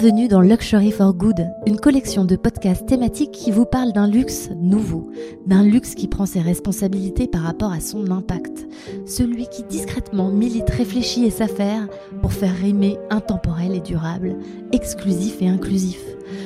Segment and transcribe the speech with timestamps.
[0.00, 4.48] Bienvenue dans Luxury for Good, une collection de podcasts thématiques qui vous parle d'un luxe
[4.56, 5.10] nouveau,
[5.44, 8.66] d'un luxe qui prend ses responsabilités par rapport à son impact,
[9.04, 11.86] celui qui discrètement milite, réfléchit et s'affaire
[12.22, 14.38] pour faire rimer intemporel et durable,
[14.72, 16.02] exclusif et inclusif,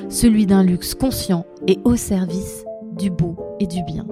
[0.09, 2.64] celui d'un luxe conscient et au service
[2.98, 4.05] du beau et du bien.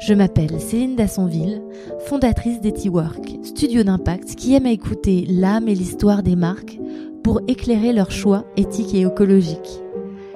[0.00, 1.60] Je m'appelle Céline Dassonville,
[2.06, 6.78] fondatrice d'EtiWork, studio d'impact qui aime à écouter l'âme et l'histoire des marques
[7.22, 9.80] pour éclairer leurs choix éthiques et écologiques.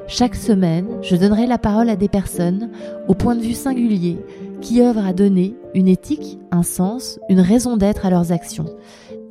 [0.09, 2.71] Chaque semaine, je donnerai la parole à des personnes
[3.09, 4.19] au point de vue singulier
[4.61, 8.67] qui œuvrent à donner une éthique, un sens, une raison d'être à leurs actions.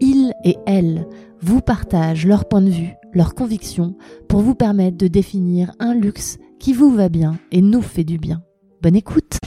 [0.02, 1.08] Ils et elles
[1.42, 3.96] vous partagent leur point de vue, leurs convictions
[4.28, 8.18] pour vous permettre de définir un luxe qui vous va bien et nous fait du
[8.18, 8.42] bien.
[8.82, 9.38] Bonne écoute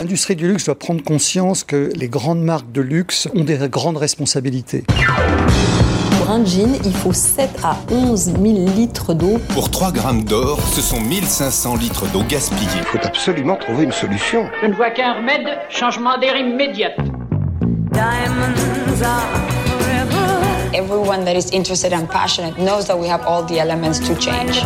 [0.00, 3.98] L'industrie du luxe doit prendre conscience que les grandes marques de luxe ont des grandes
[3.98, 4.82] responsabilités.
[6.32, 8.36] Un jean, il faut 7 à 11 000
[8.74, 9.38] litres d'eau.
[9.50, 12.70] Pour 3 grammes d'or, ce sont 1500 litres d'eau gaspillée.
[12.74, 14.46] Il faut absolument trouver une solution.
[14.62, 16.92] Je ne vois qu'un remède, changement d'air immédiat.
[20.72, 24.64] Everyone that is interested and passionate knows that we have all the elements to change.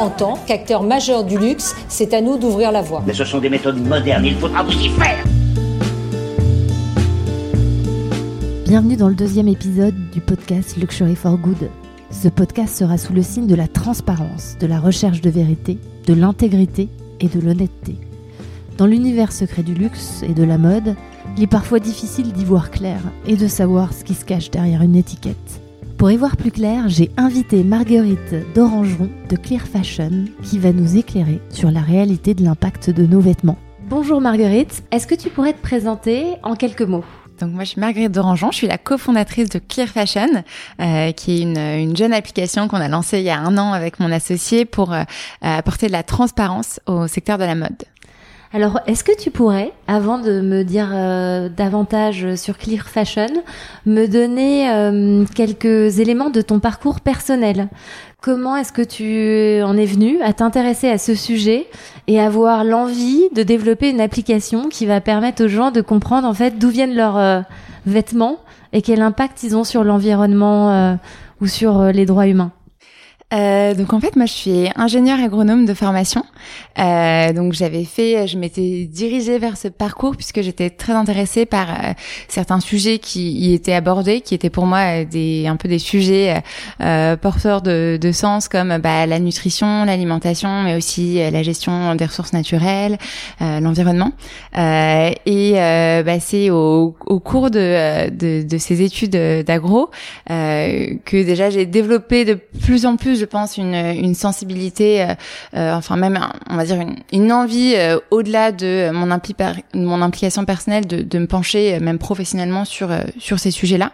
[0.00, 3.02] En tant qu'acteur majeur du luxe, c'est à nous d'ouvrir la voie.
[3.06, 5.22] Mais ce sont des méthodes modernes, il faudra vous y faire.
[8.66, 11.70] Bienvenue dans le deuxième épisode du podcast Luxury for Good.
[12.10, 16.14] Ce podcast sera sous le signe de la transparence, de la recherche de vérité, de
[16.14, 16.88] l'intégrité
[17.20, 17.94] et de l'honnêteté.
[18.76, 20.96] Dans l'univers secret du luxe et de la mode,
[21.36, 24.82] il est parfois difficile d'y voir clair et de savoir ce qui se cache derrière
[24.82, 25.60] une étiquette.
[25.96, 30.96] Pour y voir plus clair, j'ai invité Marguerite d'Orangeron de Clear Fashion qui va nous
[30.96, 33.58] éclairer sur la réalité de l'impact de nos vêtements.
[33.88, 37.04] Bonjour Marguerite, est-ce que tu pourrais te présenter en quelques mots?
[37.38, 40.28] Donc moi je suis Marguerite Dorangeon, je suis la cofondatrice de Clear Fashion,
[40.80, 43.72] euh, qui est une, une, jeune application qu'on a lancée il y a un an
[43.72, 45.02] avec mon associé pour euh,
[45.40, 47.76] apporter de la transparence au secteur de la mode.
[48.52, 53.26] Alors, est-ce que tu pourrais, avant de me dire euh, davantage sur Clear Fashion,
[53.86, 57.68] me donner euh, quelques éléments de ton parcours personnel?
[58.22, 61.66] Comment est-ce que tu en es venu à t'intéresser à ce sujet
[62.06, 66.34] et avoir l'envie de développer une application qui va permettre aux gens de comprendre en
[66.34, 67.40] fait d'où viennent leurs euh,
[67.84, 68.38] vêtements
[68.72, 70.98] et quel impact ils ont sur l'environnement
[71.40, 72.52] ou sur les droits humains?
[73.34, 76.24] Euh, donc en fait, moi, je suis ingénieure agronome de formation.
[76.78, 81.70] Euh, donc j'avais fait, je m'étais dirigée vers ce parcours puisque j'étais très intéressée par
[81.70, 81.92] euh,
[82.28, 86.40] certains sujets qui y étaient abordés, qui étaient pour moi des un peu des sujets
[86.80, 92.04] euh, porteurs de, de, sens comme bah, la nutrition, l'alimentation, mais aussi la gestion des
[92.04, 92.96] ressources naturelles,
[93.40, 94.12] l'environnement.
[94.54, 99.90] et bah, c'est au, au, cours de, de, de ces études d'agro
[100.28, 105.14] que déjà j'ai développé de plus en plus je pense, une, une sensibilité, euh,
[105.54, 106.18] euh, enfin même,
[106.50, 109.34] on va dire, une, une envie euh, au-delà de mon, impli
[109.74, 113.92] mon implication personnelle de, de me pencher, même professionnellement, sur, sur ces sujets-là.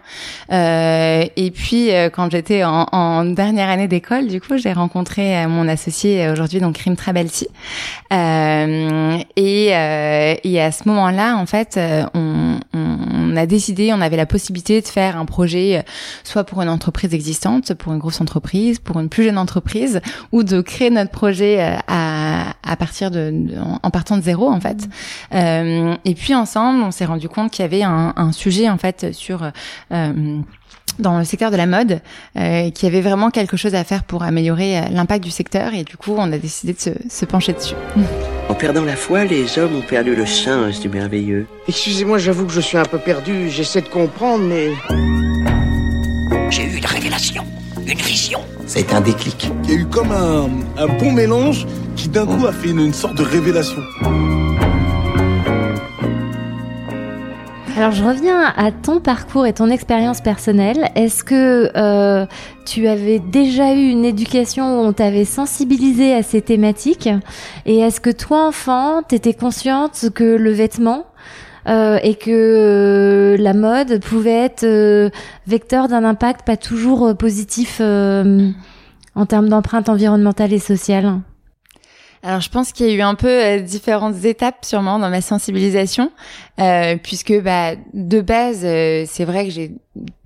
[0.49, 6.29] et puis, quand j'étais en, en, dernière année d'école, du coup, j'ai rencontré mon associé
[6.29, 7.47] aujourd'hui, donc Rim Trabelsi.
[8.11, 11.79] et, et à ce moment-là, en fait,
[12.13, 15.83] on, on a décidé, on avait la possibilité de faire un projet,
[16.23, 20.01] soit pour une entreprise existante, pour une grosse entreprise, pour une plus jeune entreprise
[20.31, 23.31] ou de créer notre projet euh, à, à partir de,
[23.83, 24.89] en partant de zéro en fait.
[25.33, 28.79] Euh, et puis ensemble, on s'est rendu compte qu'il y avait un, un, sujet en
[28.79, 29.51] fait sur
[29.91, 30.39] euh,
[30.99, 32.01] dans le secteur de la mode,
[32.37, 35.83] euh, qui avait vraiment quelque chose à faire pour améliorer euh, l'impact du secteur et
[35.83, 37.75] du coup on a décidé de se, se, pencher dessus.
[38.49, 41.47] En perdant la foi, les hommes ont perdu le sens du merveilleux.
[41.69, 44.67] Excusez-moi, j'avoue que je suis un peu perdu, j'essaie de comprendre mais...
[46.49, 47.45] J'ai eu une révélation
[47.87, 48.39] une vision.
[48.65, 49.49] Ça a été un déclic.
[49.63, 52.79] Il y a eu comme un, un bon mélange qui d'un coup a fait une,
[52.79, 53.81] une sorte de révélation.
[57.75, 60.89] Alors je reviens à ton parcours et ton expérience personnelle.
[60.95, 62.25] Est-ce que euh,
[62.65, 67.09] tu avais déjà eu une éducation où on t'avait sensibilisé à ces thématiques?
[67.65, 71.07] Et est-ce que toi, enfant, t'étais consciente que le vêtement
[71.67, 75.09] euh, et que euh, la mode pouvait être euh,
[75.47, 81.19] vecteur d'un impact pas toujours euh, positif en termes d'empreinte environnementale et sociale.
[82.23, 86.11] Alors je pense qu'il y a eu un peu différentes étapes sûrement dans ma sensibilisation,
[86.59, 89.71] euh, puisque bah, de base c'est vrai que j'ai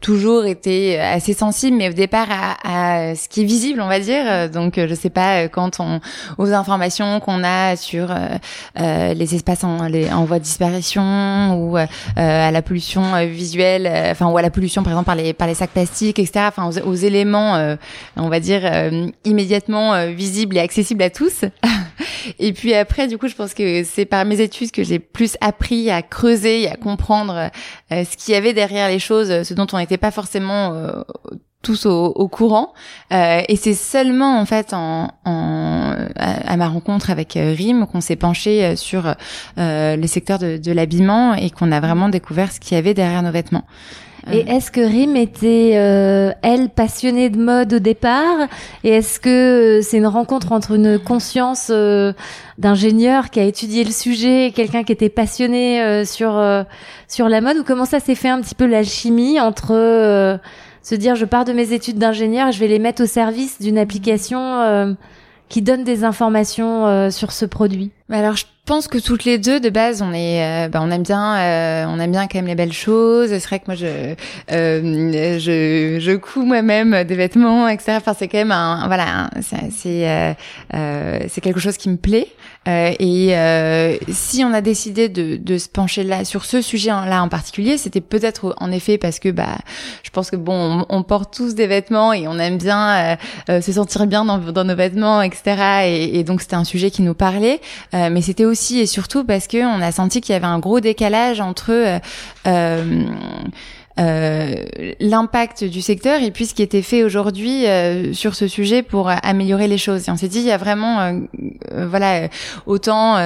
[0.01, 4.00] toujours été assez sensible, mais au départ à, à, ce qui est visible, on va
[4.00, 4.50] dire.
[4.50, 6.00] Donc, je sais pas quand on
[6.38, 11.85] aux informations qu'on a sur euh, les espaces en, en voie de disparition ou euh,
[12.15, 15.56] à la pollution visuelle, enfin ou à la pollution par exemple par les par les
[15.56, 16.45] sacs plastiques, etc.
[16.47, 17.75] Enfin aux, aux éléments,
[18.15, 18.62] on va dire
[19.25, 21.45] immédiatement visibles et accessibles à tous.
[22.39, 25.38] et puis après, du coup, je pense que c'est par mes études que j'ai plus
[25.41, 27.49] appris à creuser et à comprendre
[27.89, 31.01] ce qu'il y avait derrière les choses, ce dont on n'était pas forcément euh,
[31.63, 32.74] tous au, au courant.
[33.12, 38.01] Euh, et c'est seulement en fait en, en à, ma rencontre avec euh, Rim qu'on
[38.01, 39.15] s'est penché euh, sur
[39.57, 42.94] euh, les secteurs de, de l'habillement et qu'on a vraiment découvert ce qu'il y avait
[42.94, 43.63] derrière nos vêtements.
[44.30, 48.50] Et est-ce que Rim était, euh, elle, passionnée de mode au départ?
[48.83, 52.12] Et est-ce que c'est une rencontre entre une conscience euh,
[52.57, 56.44] d'ingénieur qui a étudié le sujet et quelqu'un qui était passionné euh, sur
[57.07, 57.56] sur la mode?
[57.57, 60.39] Ou comment ça s'est fait un petit peu l'alchimie entre
[60.88, 63.78] se dire je pars de mes études d'ingénieur, je vais les mettre au service d'une
[63.78, 64.95] application
[65.50, 67.92] qui donne des informations sur ce produit
[68.67, 71.85] pense que toutes les deux de base on est euh, bah, on aime bien euh,
[71.87, 73.29] on aime bien quand même les belles choses.
[73.29, 74.13] C'est vrai que moi je
[74.51, 79.71] euh, je je couds moi-même des vêtements etc enfin c'est quand même un voilà c'est
[79.71, 82.27] c'est c'est quelque chose qui me plaît.
[82.67, 83.33] Et
[84.11, 87.77] si on a décidé de de se pencher là sur ce sujet là en particulier
[87.77, 89.57] c'était peut-être en effet parce que bah
[90.03, 93.17] je pense que bon on, porte tous des vêtements et on aime bien
[93.47, 97.01] se sentir bien dans, dans nos vêtements etc et, et donc c'était un sujet qui
[97.03, 97.61] nous parlait.
[97.93, 100.80] Mais c'était aussi et surtout parce que on a senti qu'il y avait un gros
[100.80, 102.00] décalage entre euh,
[102.48, 103.06] euh,
[103.97, 109.09] l'impact du secteur et puis ce qui était fait aujourd'hui euh, sur ce sujet pour
[109.09, 110.07] améliorer les choses.
[110.07, 111.19] Et on s'est dit il y a vraiment euh,
[111.88, 112.27] voilà
[112.65, 113.17] autant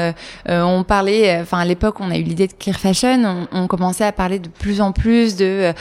[0.48, 4.06] on parlait enfin à l'époque on a eu l'idée de clear fashion, on, on, commençait
[4.06, 5.74] à parler de plus en plus de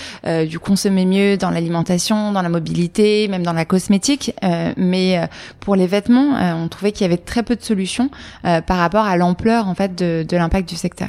[0.47, 4.35] du consommer mieux dans l'alimentation, dans la mobilité, même dans la cosmétique,
[4.77, 5.21] mais
[5.61, 8.11] pour les vêtements, on trouvait qu'il y avait très peu de solutions
[8.43, 11.09] par rapport à l'ampleur en fait de, de l'impact du secteur.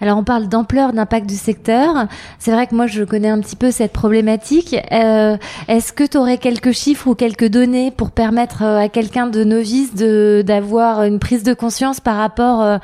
[0.00, 2.06] Alors on parle d'ampleur d'impact du secteur.
[2.38, 4.76] C'est vrai que moi je connais un petit peu cette problématique.
[4.92, 5.36] Euh,
[5.66, 9.42] Est-ce que tu aurais quelques chiffres ou quelques données pour permettre euh, à quelqu'un de
[9.42, 12.78] novice de d'avoir une prise de conscience par rapport euh,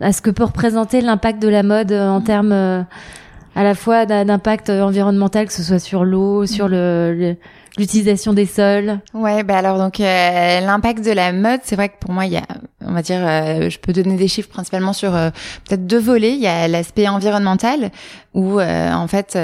[0.00, 4.70] à ce que peut représenter l'impact de la mode en termes à la fois d'impact
[4.70, 7.34] environnemental, que ce soit sur l'eau, sur le
[7.78, 11.98] l'utilisation des sols Ouais, bah alors donc euh, l'impact de la mode, c'est vrai que
[12.00, 12.46] pour moi il y a,
[12.84, 15.30] on va dire, euh, je peux donner des chiffres principalement sur euh,
[15.66, 16.32] peut-être deux volets.
[16.32, 17.90] Il y a l'aspect environnemental
[18.34, 19.36] où en fait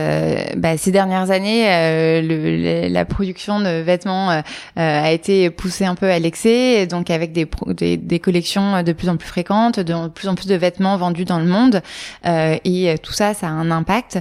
[0.57, 1.65] bah, ces dernières années
[2.23, 4.41] le, la production de vêtements
[4.77, 9.09] a été poussée un peu à l'excès, donc avec des, des, des collections de plus
[9.09, 11.83] en plus fréquentes, de plus en plus de vêtements vendus dans le monde
[12.25, 14.21] et tout ça, ça a un impact.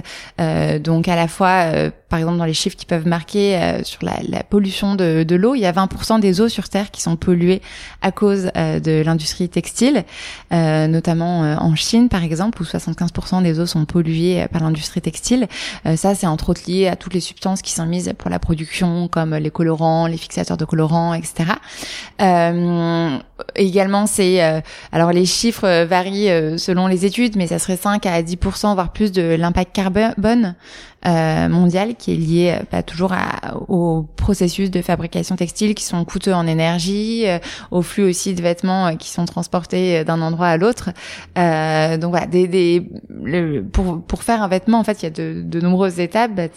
[0.80, 1.66] donc à la fois
[2.08, 5.54] par exemple dans les chiffres qui peuvent marquer sur la, la pollution de, de l'eau.
[5.54, 7.62] Il y a 20% des eaux sur Terre qui sont polluées
[8.02, 10.04] à cause euh, de l'industrie textile,
[10.52, 15.00] euh, notamment euh, en Chine par exemple, où 75% des eaux sont polluées par l'industrie
[15.00, 15.48] textile.
[15.96, 19.08] ça, c'est entre autres lié à toutes les substances qui sont mises pour la production,
[19.08, 21.52] comme les colorants, les fixateurs de colorants, etc.
[23.56, 28.74] également, c'est alors les chiffres varient selon les études, mais ça serait 5 à 10%
[28.74, 30.54] voire plus de l'impact carbone
[31.06, 36.02] euh, mondial qui est lié pas toujours à, au processus de fabrication textile qui sont
[36.06, 37.38] coûteux en énergie, euh,
[37.70, 40.92] au flux aussi de vêtements euh, qui sont transportés d'un endroit à l'autre.
[41.36, 45.10] donc voilà, des, des le, pour pour faire un vêtement en fait il y a
[45.10, 46.34] de, de nombreuses étapes.
[46.34, 46.48] Bah,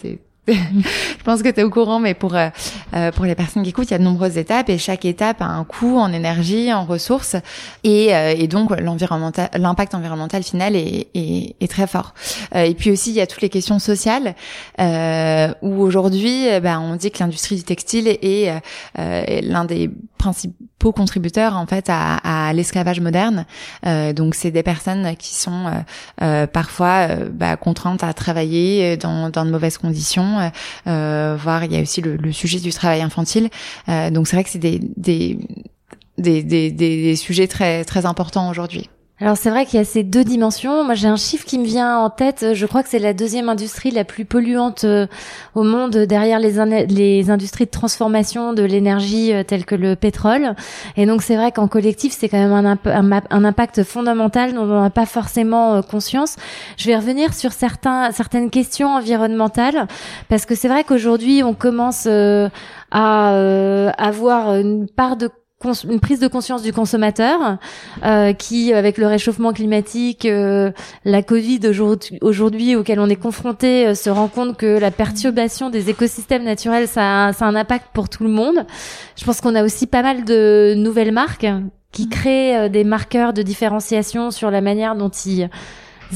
[1.18, 2.48] je pense que tu es au courant, mais pour euh,
[2.94, 5.42] euh, pour les personnes qui écoutent, il y a de nombreuses étapes et chaque étape
[5.42, 7.36] a un coût en énergie, en ressources
[7.84, 12.14] et, euh, et donc l'environnemental, l'impact environnemental final est, est, est très fort.
[12.54, 14.34] et puis aussi il y a toutes les questions sociales
[15.62, 18.52] où aujourd'hui, bah, on dit que l'industrie du textile est,
[18.96, 23.44] est l'un des principaux contributeurs en fait à, à l'esclavage moderne.
[24.14, 25.84] donc c'est des personnes qui sont
[26.52, 30.48] parfois bah, contraintes à travailler dans, dans de mauvaises conditions euh,
[30.86, 33.48] euh, voir il y a aussi le, le, sujet du travail infantile.
[33.88, 35.38] Euh, donc c'est vrai que c'est des, des,
[36.16, 38.88] des, des, des sujets très très importants aujourd'hui.
[39.20, 40.84] Alors c'est vrai qu'il y a ces deux dimensions.
[40.84, 42.54] Moi j'ai un chiffre qui me vient en tête.
[42.54, 45.08] Je crois que c'est la deuxième industrie la plus polluante euh,
[45.56, 46.60] au monde derrière les,
[47.28, 50.54] industries de transformation de l'énergie euh, telles que le pétrole.
[50.96, 52.78] Et donc c'est vrai qu'en collectif c'est quand même un,
[53.30, 56.36] un, impact fondamental dont on n'a pas forcément euh, conscience.
[56.76, 59.88] Je vais revenir sur certains, certaines questions environnementales
[60.28, 62.50] parce que c'est vrai qu'aujourd'hui on commence à
[63.98, 65.28] avoir une part de
[65.64, 67.58] une prise de conscience du consommateur
[68.04, 70.70] euh, qui, avec le réchauffement climatique, euh,
[71.04, 71.60] la Covid
[72.20, 76.86] aujourd'hui auquel on est confronté, euh, se rend compte que la perturbation des écosystèmes naturels,
[76.86, 78.66] ça a, ça a un impact pour tout le monde.
[79.16, 81.46] Je pense qu'on a aussi pas mal de nouvelles marques
[81.90, 82.10] qui mmh.
[82.10, 85.50] créent des marqueurs de différenciation sur la manière dont ils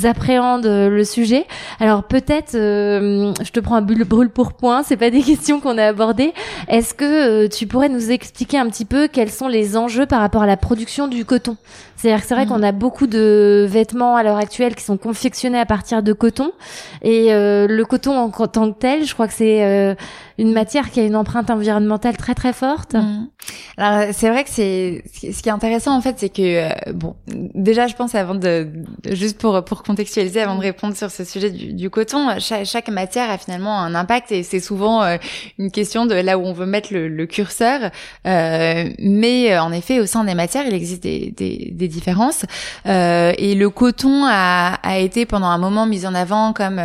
[0.04, 1.46] appréhendent euh, le sujet.
[1.80, 5.78] Alors peut-être, euh, je te prends un brûle pour point, c'est pas des questions qu'on
[5.78, 6.32] a abordées.
[6.68, 7.04] Est-ce que
[7.44, 10.46] euh, tu pourrais nous expliquer un petit peu quels sont les enjeux par rapport à
[10.46, 11.56] la production du coton?
[11.96, 12.48] C'est-à-dire que c'est vrai mm.
[12.48, 16.52] qu'on a beaucoup de vêtements à l'heure actuelle qui sont confectionnés à partir de coton
[17.02, 19.96] et le coton en tant que tel, je crois que c'est
[20.38, 22.94] une matière qui a une empreinte environnementale très très forte.
[22.94, 23.28] Mm.
[23.76, 27.86] Alors c'est vrai que c'est ce qui est intéressant en fait, c'est que bon, déjà
[27.86, 28.68] je pense avant de
[29.10, 32.88] juste pour pour contextualiser avant de répondre sur ce sujet du, du coton, chaque, chaque,
[32.88, 35.16] matière a finalement un impact et c'est souvent euh,
[35.58, 37.90] une question de là où on veut mettre le, le curseur.
[38.26, 42.44] Euh, mais euh, en effet, au sein des matières, il existe des, des, des différences.
[42.86, 46.80] Euh, et le coton a, a, été pendant un moment mis en avant comme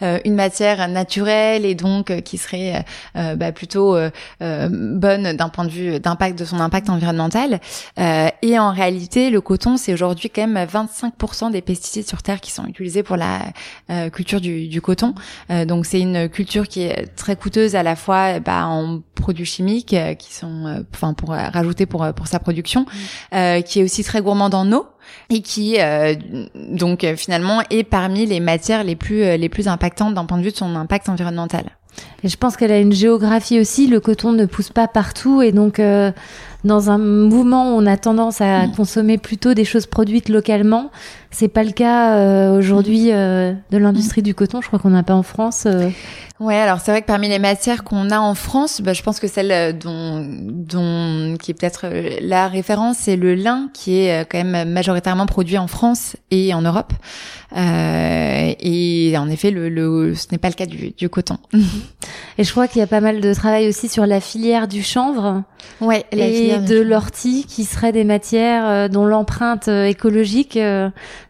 [0.00, 3.96] une matière naturelle et donc qui serait bah, plutôt
[4.40, 7.60] bonne d'un point de vue d'impact de son impact environnemental.
[7.98, 12.50] et en réalité, le coton, c'est aujourd'hui quand même 25% des pesticides sur Terre qui
[12.52, 13.40] sont utilisés pour la
[13.90, 15.14] euh, culture du, du coton.
[15.50, 19.44] Euh, donc c'est une culture qui est très coûteuse à la fois bah, en produits
[19.44, 22.82] chimiques euh, qui sont, enfin pour rajouter pour pour sa production,
[23.32, 23.62] mmh.
[23.64, 24.86] qui est aussi très gourmande en eau
[25.30, 25.78] et qui
[26.54, 30.50] donc finalement est parmi les matières les plus les plus impactantes d'un point de vue
[30.50, 31.64] de son impact environnemental.
[32.24, 33.86] Et je pense qu'elle a une géographie aussi.
[33.86, 35.80] Le coton ne pousse pas partout et donc
[36.64, 38.72] dans un mouvement où on a tendance à mmh.
[38.76, 40.90] consommer plutôt des choses produites localement,
[41.32, 44.60] c'est pas le cas euh, aujourd'hui euh, de l'industrie du coton.
[44.60, 45.64] Je crois qu'on n'a pas en France.
[45.66, 45.88] Euh.
[46.40, 49.18] Ouais, alors c'est vrai que parmi les matières qu'on a en France, bah, je pense
[49.18, 51.86] que celle dont, dont qui est peut-être
[52.20, 56.62] la référence, c'est le lin, qui est quand même majoritairement produit en France et en
[56.62, 56.92] Europe.
[57.56, 61.38] et en effet, le, le ce n'est pas le cas du, du coton.
[62.38, 64.82] Et je crois qu'il y a pas mal de travail aussi sur la filière du
[64.82, 65.42] chanvre.
[65.80, 70.58] Ouais, et de l'ortie, qui seraient des matières dont l'empreinte écologique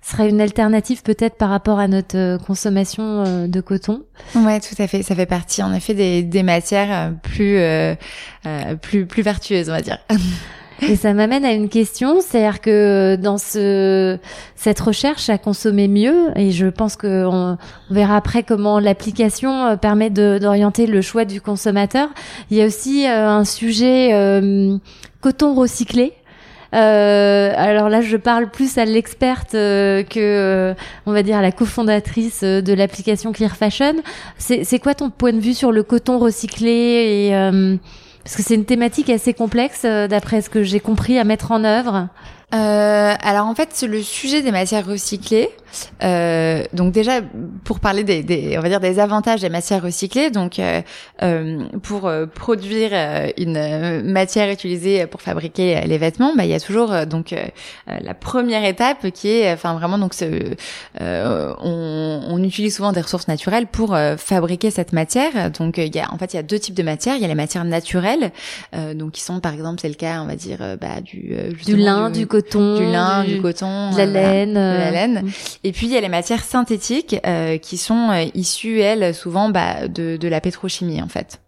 [0.02, 4.02] serait une alternative peut-être par rapport à notre euh, consommation euh, de coton.
[4.34, 5.02] Ouais, tout à fait.
[5.02, 7.96] Ça fait partie en effet des, des matières euh,
[8.72, 9.98] plus plus plus vertueuses, on va dire.
[10.88, 14.18] Et ça m'amène à une question, c'est-à-dire que dans ce
[14.56, 17.56] cette recherche à consommer mieux, et je pense qu'on
[17.90, 22.08] on verra après comment l'application permet d'orienter le choix du consommateur.
[22.50, 24.10] Il y a aussi un sujet
[25.20, 26.14] coton recyclé.
[26.74, 30.74] Euh, alors là, je parle plus à l'experte euh, que, euh,
[31.06, 33.96] on va dire, à la cofondatrice de l'application Clear Fashion.
[34.38, 37.30] C'est quoi ton point de vue sur le coton recyclé et
[38.24, 41.64] parce que c'est une thématique assez complexe, d'après ce que j'ai compris, à mettre en
[41.64, 42.08] œuvre.
[42.54, 45.48] Euh, alors en fait, le sujet des matières recyclées,
[46.02, 47.20] euh, donc déjà
[47.64, 50.82] pour parler des, des, on va dire des avantages des matières recyclées, donc euh,
[51.22, 56.54] euh pour euh, produire euh, une matière utilisée pour fabriquer les vêtements, bah il y
[56.54, 57.34] a toujours donc
[57.86, 60.54] la première étape qui est, enfin vraiment donc ce,
[61.00, 65.50] on, on, utilise souvent des ressources naturelles pour fabriquer cette matière.
[65.50, 67.16] Donc il y a en fait il y a deux types de matières.
[67.16, 68.32] Il y a les matières naturelles,
[68.94, 72.10] donc qui sont par exemple c'est le cas on va dire bah du du lin,
[72.10, 75.30] du, coton du lin, du, coton, de la laine, de la laine.
[75.64, 79.48] Et puis il y a les matières synthétiques euh, qui sont euh, issues elles souvent
[79.48, 81.40] bah, de, de la pétrochimie en fait.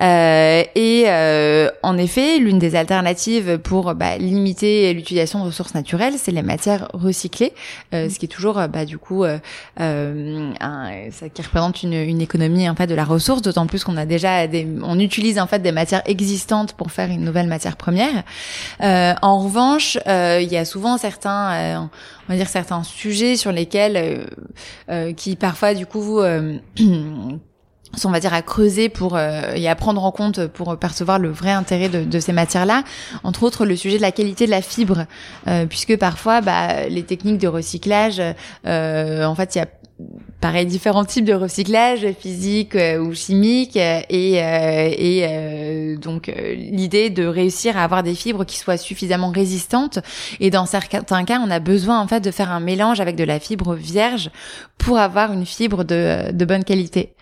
[0.00, 6.14] Euh, et euh, en effet, l'une des alternatives pour bah, limiter l'utilisation de ressources naturelles,
[6.16, 7.52] c'est les matières recyclées,
[7.94, 9.40] euh, ce qui est toujours bah, du coup un,
[11.10, 14.06] ça qui représente une, une, économie en fait de la ressource, d'autant plus qu'on a
[14.06, 18.24] déjà des, on utilise en fait des matières existantes pour faire une nouvelle matière première.
[18.80, 21.88] en revanche, il y a souvent certains
[22.28, 24.26] on va dire certains sujets sur lesquels
[25.16, 26.20] qui parfois du coup
[28.04, 31.30] on va dire à creuser pour euh, et à prendre en compte pour percevoir le
[31.30, 32.82] vrai intérêt de, ces matières-là.
[33.24, 35.06] Entre autres, le sujet de la qualité de la fibre,
[35.48, 38.20] euh, puisque parfois, bah, les techniques de recyclage,
[38.66, 39.66] euh, en fait, il y a
[40.40, 47.84] pareil différents types de recyclage physique ou chimique et, et donc l'idée de réussir à
[47.84, 49.98] avoir des fibres qui soient suffisamment résistantes.
[50.40, 53.24] Et dans certains cas on a besoin en fait de faire un mélange avec de
[53.24, 54.30] la fibre vierge
[54.76, 57.14] pour avoir une fibre de, de bonne qualité.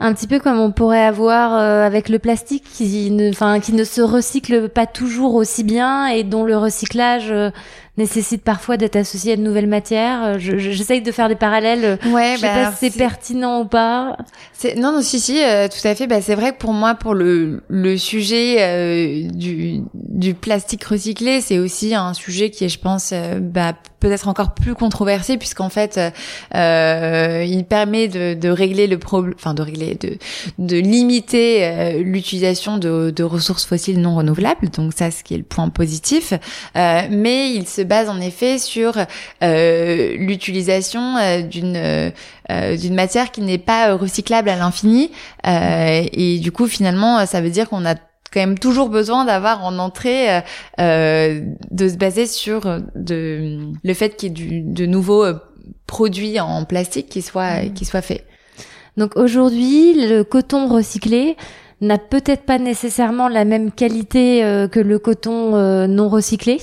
[0.00, 3.72] Un petit peu comme on pourrait avoir euh, avec le plastique qui ne, enfin, qui
[3.72, 7.50] ne se recycle pas toujours aussi bien et dont le recyclage euh,
[7.98, 10.38] nécessite parfois d'être associé à de nouvelles matières.
[10.38, 11.98] J'essaye de faire des parallèles.
[12.06, 14.16] Ouais, je sais bah, pas si c'est pertinent ou pas.
[14.76, 16.06] Non, non, si, si, tout à fait.
[16.06, 21.58] Bah, c'est vrai que pour moi, pour le, le sujet du, du plastique recyclé, c'est
[21.58, 26.00] aussi un sujet qui est, je pense, bah, peut-être encore plus controversé puisqu'en fait
[26.54, 30.16] euh, il permet de, de régler le problème enfin de régler de
[30.58, 34.68] de limiter euh, l'utilisation de, de, ressources fossiles non renouvelables.
[34.70, 36.32] Donc ça ce qui est le point positif.
[36.76, 38.94] Euh, mais il se base en effet sur
[39.42, 42.12] euh, l'utilisation euh, d'une
[42.78, 45.10] d'une matière qui n'est pas recyclable à l'infini.
[45.44, 47.94] Et du coup finalement ça veut dire qu'on a
[48.32, 50.40] quand même toujours besoin d'avoir en entrée euh,
[50.80, 55.34] euh, de se baser sur de le fait qu'il y ait du, de nouveaux euh,
[55.86, 57.74] produits en plastique qui soient mmh.
[57.74, 58.26] qui soient faits.
[58.96, 61.36] Donc aujourd'hui, le coton recyclé
[61.80, 64.40] n'a peut-être pas nécessairement la même qualité
[64.72, 66.58] que le coton non recyclé,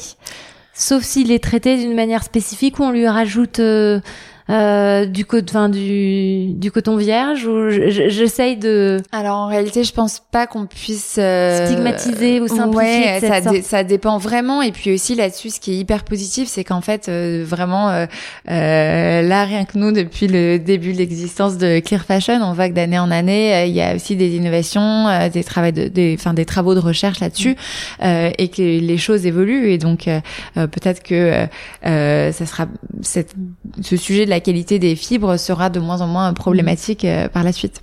[0.74, 3.62] sauf s'il est traité d'une manière spécifique où on lui rajoute
[4.50, 9.02] euh, du, coton, du, du coton vierge ou j'essaye de.
[9.12, 11.66] Alors en réalité, je pense pas qu'on puisse euh...
[11.66, 13.20] stigmatiser ou simplifier.
[13.20, 14.62] Ouais, ça, ça dépend vraiment.
[14.62, 18.06] Et puis aussi là-dessus, ce qui est hyper positif, c'est qu'en fait, euh, vraiment, euh,
[18.50, 22.70] euh, là, rien que nous, depuis le début de l'existence de Clear Fashion, on voit
[22.70, 26.34] que d'année en année, il y a aussi des innovations, des travaux de, des, enfin
[26.34, 27.56] des travaux de recherche là-dessus,
[28.02, 29.72] et que les choses évoluent.
[29.72, 30.08] Et donc
[30.54, 31.48] peut-être que
[31.84, 32.68] ça sera
[33.02, 33.34] cette,
[33.82, 37.30] ce sujet de la la qualité des fibres sera de moins en moins problématique euh,
[37.30, 37.80] par la suite.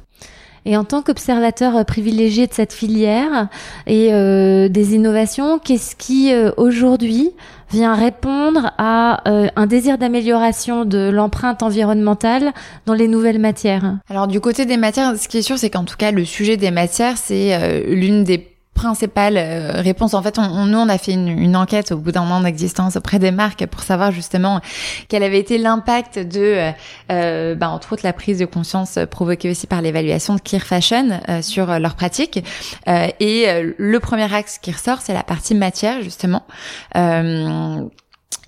[0.66, 3.48] Et en tant qu'observateur euh, privilégié de cette filière
[3.86, 7.30] et euh, des innovations, qu'est-ce qui aujourd'hui
[7.70, 12.52] vient répondre à un désir d'amélioration de l'empreinte environnementale
[12.84, 13.96] dans les nouvelles matières?
[14.10, 16.58] Alors du côté des matières, ce qui est sûr, c'est qu'en tout cas le sujet
[16.58, 20.14] des matières, c'est l'une des principale euh, réponse.
[20.14, 22.96] En fait, on, nous, on a fait une, une enquête au bout d'un moment d'existence
[22.96, 24.60] auprès des marques pour savoir justement
[25.08, 26.70] quel avait été l'impact de, euh,
[27.10, 31.20] euh bah, entre autres, la prise de conscience provoquée aussi par l'évaluation de Clear Fashion
[31.28, 32.44] euh, sur leurs pratiques.
[32.86, 36.42] et le premier axe qui ressort, c'est la partie matière, justement.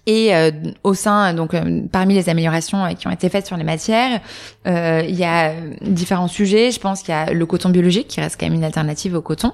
[0.07, 0.51] Et euh,
[0.83, 4.21] au sein, donc euh, parmi les améliorations euh, qui ont été faites sur les matières,
[4.67, 6.71] il y a différents sujets.
[6.71, 9.23] Je pense qu'il y a le coton biologique qui reste quand même une alternative au
[9.23, 9.53] coton,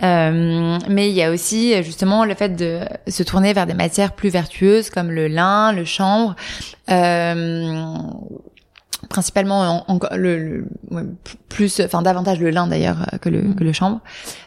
[0.00, 4.28] mais il y a aussi justement le fait de se tourner vers des matières plus
[4.28, 6.34] vertueuses comme le lin, le chanvre
[9.08, 10.66] principalement en, le,
[11.48, 13.54] plus enfin davantage le lin d'ailleurs euh, que le mm.
[13.54, 14.00] que le chanvre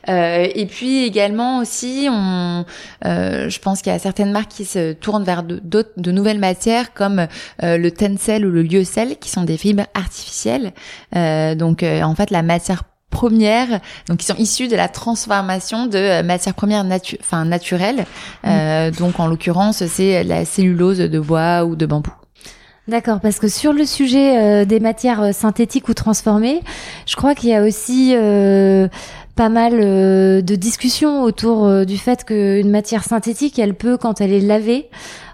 [0.10, 2.66] euh, et puis également aussi on
[3.06, 6.40] euh, je pense qu'il y a certaines marques qui se tournent vers d'autres de, nouvelles
[6.40, 7.28] matières comme
[7.64, 10.74] euh, le tencel ou le lyocell qui sont des fibres artificielles
[11.16, 15.86] euh, donc euh, en fait la matière première donc qui sont issues de la transformation
[15.88, 18.06] de matières premières natu enfin naturelles
[18.44, 18.92] mm.
[19.00, 22.12] donc en l'occurrence c'est la cellulose de bois ou de bambou
[22.88, 26.62] D'accord, parce que sur le sujet euh, des matières euh, synthétiques ou transformées,
[27.06, 28.88] je crois qu'il y a aussi euh,
[29.38, 34.42] pas mal de discussions autour du fait qu'une matière synthétique, elle peut, quand elle est
[34.42, 34.90] lavée,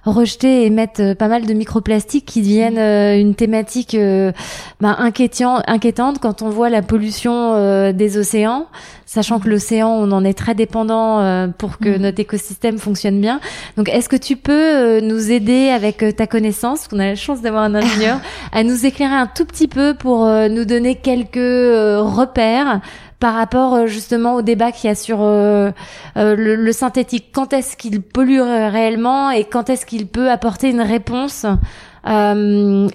[0.05, 6.49] rejeter et mettre pas mal de microplastiques qui deviennent une thématique ben, inquiétante quand on
[6.49, 8.67] voit la pollution des océans
[9.13, 12.01] sachant que l'océan, on en est très dépendant euh, pour que mm.
[12.01, 13.39] notre écosystème fonctionne bien.
[13.77, 17.15] Donc, est-ce que tu peux euh, nous aider avec euh, ta connaissance, qu'on a la
[17.15, 18.19] chance d'avoir un ingénieur,
[18.51, 22.81] à nous éclairer un tout petit peu pour nous donner quelques repères
[23.23, 27.27] par rapport justement au débat qu'il y a sur le, synthétique.
[27.31, 31.45] Quand est-ce qu'il pollue réellement et quand est-ce qu'il peut apporter une réponse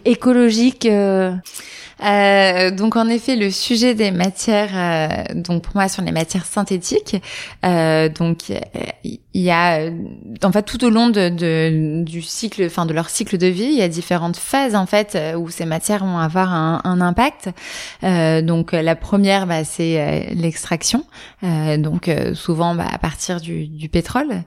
[0.04, 0.86] écologique
[2.04, 6.46] euh, donc en effet, le sujet des matières, euh, donc pour moi sur les matières
[6.46, 7.16] synthétiques,
[7.64, 8.52] euh, donc
[9.04, 9.90] il y a
[10.42, 13.64] en fait tout au long de, de, du cycle, enfin de leur cycle de vie,
[13.64, 17.50] il y a différentes phases en fait où ces matières vont avoir un, un impact.
[18.02, 21.04] donc la première, bah, c'est l'extraction,
[21.42, 24.42] donc souvent bah, à partir du, du pétrole.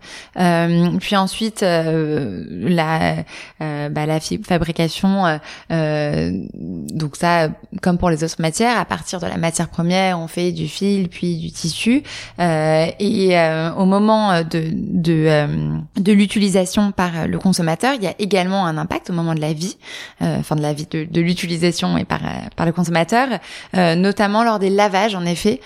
[0.99, 3.15] puis ensuite la
[3.59, 7.40] bah, la fabrication, donc ça
[7.81, 11.09] comme pour les autres matières, à partir de la matière première, on fait du fil
[11.09, 12.03] puis du tissu.
[12.39, 18.07] Euh, et euh, au moment de de, euh, de l'utilisation par le consommateur, il y
[18.07, 19.77] a également un impact au moment de la vie,
[20.21, 22.21] enfin de la vie de, de l'utilisation et par
[22.55, 23.27] par le consommateur,
[23.73, 25.59] notamment lors des lavages en effet,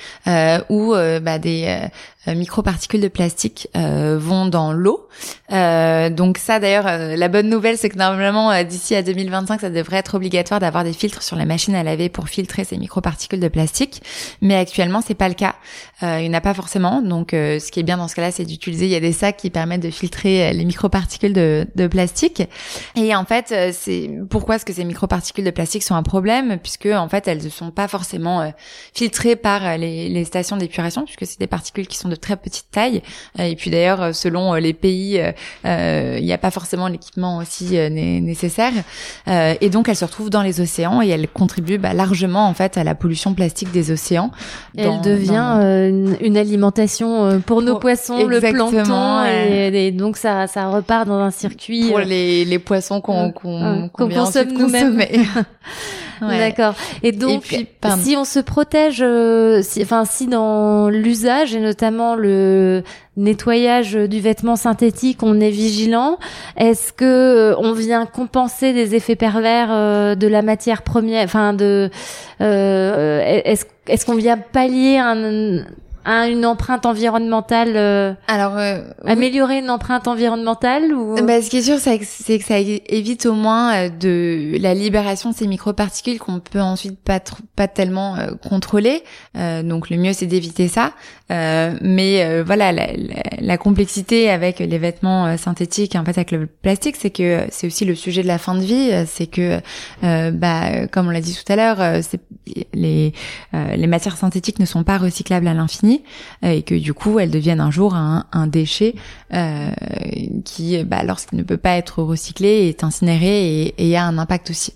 [0.70, 1.88] où bah, des euh,
[2.34, 5.08] microparticules de plastique euh, vont dans l'eau.
[5.52, 9.98] Euh, donc ça d'ailleurs, la bonne nouvelle, c'est que normalement d'ici à 2025, ça devrait
[9.98, 13.48] être obligatoire d'avoir des filtres sur machines machines à laver pour filtrer ces microparticules de
[13.48, 14.02] plastique.
[14.42, 15.56] Mais actuellement, c'est pas le cas.
[16.04, 17.02] Euh, il n'y en a pas forcément.
[17.02, 18.86] Donc, euh, ce qui est bien dans ce cas-là, c'est d'utiliser.
[18.86, 22.44] Il y a des sacs qui permettent de filtrer les microparticules de, de plastique.
[22.96, 26.88] Et en fait, c'est pourquoi est-ce que ces microparticules de plastique sont un problème, puisque
[26.88, 28.54] en fait, elles ne sont pas forcément
[28.94, 33.02] filtrées par les, les stations d'épuration, puisque c'est des particules qui sont très petite taille.
[33.40, 35.22] Et puis d'ailleurs, selon les pays,
[35.64, 38.74] il n'y a pas forcément l'équipement aussi nécessaire.
[39.28, 42.78] et donc, elles se retrouvent dans les océans et elles contribuent bah, largement en fait
[42.78, 44.32] à la pollution plastique des océans.
[44.78, 50.68] Elle devient euh, une, alimentation euh, pour nos poissons, le plancton, et, donc ça, ça
[50.68, 55.02] repart dans un circuit pour euh, les, les poissons qu'on qu'on consomme nous-mêmes.
[56.22, 56.76] D'accord.
[57.04, 57.44] Et donc,
[58.00, 59.04] si on se protège,
[59.64, 62.84] si, enfin, si dans l'usage et notamment le
[63.18, 66.18] nettoyage du vêtement synthétique, on est vigilant.
[66.58, 71.90] Est-ce que on vient compenser des effets pervers de la matière première, enfin de,
[72.40, 75.64] est-ce est-ce qu'on vient pallier un,
[76.06, 81.62] une empreinte environnementale euh, Alors euh, améliorer une empreinte environnementale ou bah, ce qui est
[81.62, 86.40] sûr c'est que, ça évite au moins euh, de la libération de ces microparticules qu'on
[86.40, 87.20] peut ensuite pas
[87.56, 89.04] pas tellement contrôler.
[89.36, 90.94] donc le mieux c'est d'éviter ça.
[91.30, 92.88] mais voilà la,
[93.40, 97.86] la, complexité avec les vêtements synthétiques en fait avec le plastique c'est que c'est aussi
[97.86, 98.92] le sujet de la fin de vie.
[99.08, 99.60] C'est que
[100.02, 102.02] bah comme on l'a dit tout à l'heure,
[102.74, 103.14] les
[103.54, 105.95] les matières synthétiques ne sont pas recyclables à l'infini.
[106.44, 108.96] Euh, et que du coup elles deviennent un jour un, un déchet
[109.34, 109.70] euh,
[110.44, 114.50] qui, bah, lorsqu'il ne peut pas être recyclé, est incinéré et, et a un impact
[114.50, 114.74] aussi.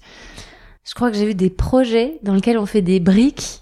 [0.88, 3.62] Je crois que j'ai vu des projets dans lesquels on fait des briques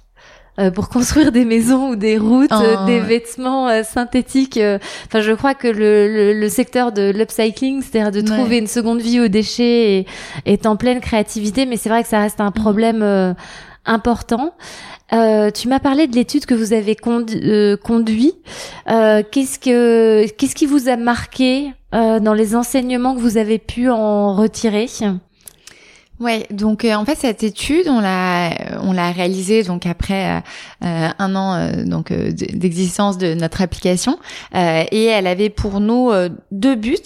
[0.59, 2.85] euh, pour construire des maisons ou des routes, oh.
[2.85, 4.59] des vêtements synthétiques.
[5.05, 9.19] Enfin, je crois que le, le, secteur de l'upcycling, c'est-à-dire de trouver une seconde vie
[9.19, 10.05] aux déchets, est,
[10.45, 12.53] est en pleine créativité, mais c'est vrai que ça reste un mm.
[12.53, 13.35] problème
[13.85, 14.53] important.
[15.13, 18.33] Euh, tu m'as parlé de l'étude que vous avez euh, conduit.
[18.89, 23.57] Euh, qu'est-ce que qu'est-ce qui vous a marqué euh, dans les enseignements que vous avez
[23.57, 24.87] pu en retirer?
[26.19, 28.49] Ouais, donc en fait cette étude on l'a
[28.81, 30.41] on l'a réalisée donc après
[30.81, 34.17] un an donc d'existence de notre application
[34.55, 36.11] et elle avait pour nous
[36.51, 36.97] deux buts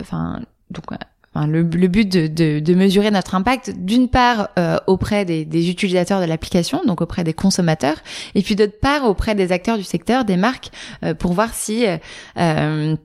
[0.00, 0.84] enfin donc
[1.44, 6.26] le, but de, de, mesurer notre impact, d'une part euh, auprès des, des, utilisateurs de
[6.26, 7.96] l'application, donc auprès des consommateurs,
[8.34, 10.70] et puis d'autre part auprès des acteurs du secteur, des marques,
[11.04, 11.84] euh, pour voir si
[12.38, 12.96] euh,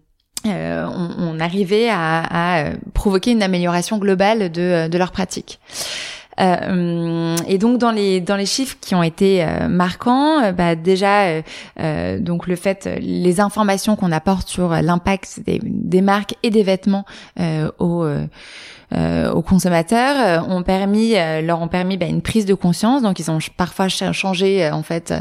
[0.46, 5.60] on, on, arrivait à, à, provoquer une amélioration globale de, de leurs pratiques.
[6.42, 10.76] Euh, et donc dans les dans les chiffres qui ont été euh, marquants, euh, bah
[10.76, 11.42] déjà
[12.20, 17.06] donc le fait les informations qu'on apporte sur l'impact des, des, marques et des vêtements
[17.80, 18.06] aux
[18.94, 23.02] aux consommateurs ont permis leur ont permis bah, une prise de conscience.
[23.02, 25.14] Donc ils ont parfois changé en fait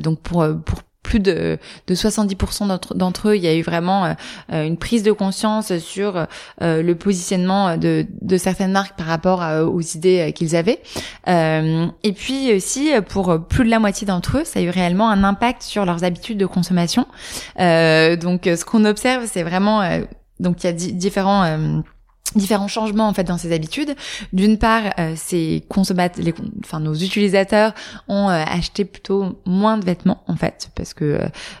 [0.00, 4.12] donc pour pour plus de, de 70% d'entre eux, il y a eu vraiment euh,
[4.52, 6.26] euh, une prise de conscience sur
[6.62, 10.80] euh, le positionnement de, de, certaines marques par rapport aux idées qu'ils avaient.
[11.26, 15.24] et puis aussi, pour plus de la moitié d'entre eux, ça a eu réellement un
[15.24, 17.06] impact sur leurs habitudes de consommation.
[17.56, 19.82] donc, ce qu'on observe, c'est vraiment...
[20.38, 21.82] donc, il y a différents
[22.36, 23.94] différents changements en fait dans ses habitudes.
[24.32, 27.74] D'une part, euh, ces consommateurs, les, enfin nos utilisateurs
[28.08, 31.18] ont euh, acheté plutôt moins de vêtements en fait parce que euh,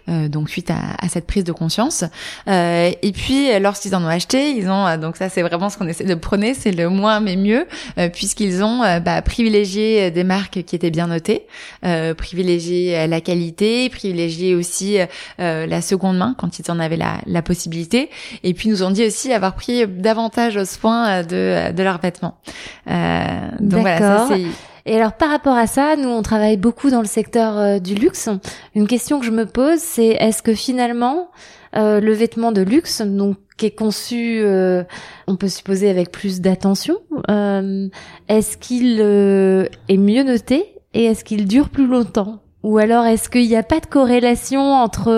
[0.08, 2.04] euh donc suite à, à, cette prise de conscience.
[2.48, 5.88] Euh, et puis lorsqu'ils en ont acheté, ils ont donc ça c'est vraiment ce qu'on
[5.88, 7.66] essaie de prôner, c'est le moins mais mieux
[8.12, 11.46] puisqu'ils ont bah, privilégié des marques qui étaient bien notées,
[12.16, 14.98] privilégié la qualité, privilégié aussi
[15.38, 18.10] la seconde main quand ils en avaient la, la possibilité.
[18.42, 22.36] Et puis nous ont dit aussi avoir pris davantage soin de, de leurs vêtements.
[22.88, 23.24] Euh,
[23.60, 24.44] donc voilà, ça c'est...
[24.86, 27.94] Et alors par rapport à ça, nous on travaille beaucoup dans le secteur euh, du
[27.94, 28.30] luxe.
[28.74, 31.28] Une question que je me pose, c'est est-ce que finalement
[31.76, 34.82] euh, le vêtement de luxe, donc qui est conçu, euh,
[35.26, 36.96] on peut supposer avec plus d'attention,
[37.30, 37.88] euh,
[38.28, 42.40] est-ce qu'il est mieux noté et est-ce qu'il dure plus longtemps?
[42.62, 45.10] Ou alors est-ce qu'il n'y a pas de corrélation entre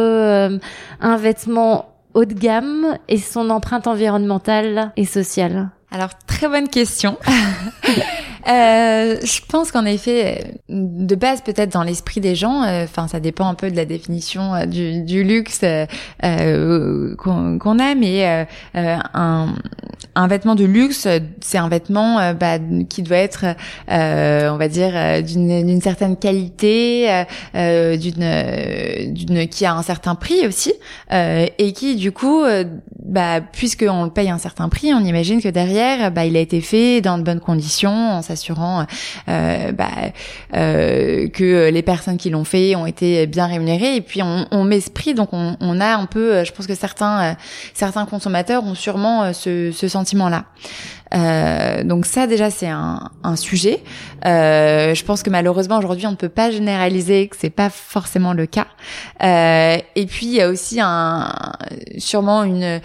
[1.01, 5.71] un vêtement haut de gamme et son empreinte environnementale et sociale?
[5.91, 7.19] Alors, très bonne question.
[8.49, 13.21] Euh, je pense qu'en effet, de base, peut-être dans l'esprit des gens, euh, enfin, ça
[13.21, 15.61] dépend un peu de la définition euh, du, du, luxe
[16.21, 19.55] qu'on a, mais un,
[20.15, 21.07] un vêtement de luxe,
[21.41, 23.45] c'est un vêtement bah, qui doit être,
[23.89, 27.25] on va dire, d'une certaine qualité,
[27.55, 30.73] d'une d'une qui a un certain prix aussi,
[31.11, 32.43] et qui du coup,
[33.05, 36.41] bah, puisque on le paye un certain prix, on imagine que derrière, bah, il a
[36.41, 38.87] été fait dans de bonnes conditions, s'assurant
[39.27, 39.89] bah,
[40.53, 44.81] que les personnes qui l'ont fait ont été bien rémunérées, et puis on, on met
[44.81, 47.37] ce prix, donc on, a un peu, je pense que certains
[47.75, 50.45] certains consommateurs ont sûrement ce, sentiment-là.
[51.15, 53.83] Euh, donc ça déjà c'est un, sujet.
[54.25, 58.33] Euh, je pense que malheureusement aujourd'hui on ne peut pas généraliser que c'est pas forcément
[58.33, 58.67] le cas.
[59.23, 61.33] Euh, et puis il y a aussi un
[61.99, 62.81] sûrement une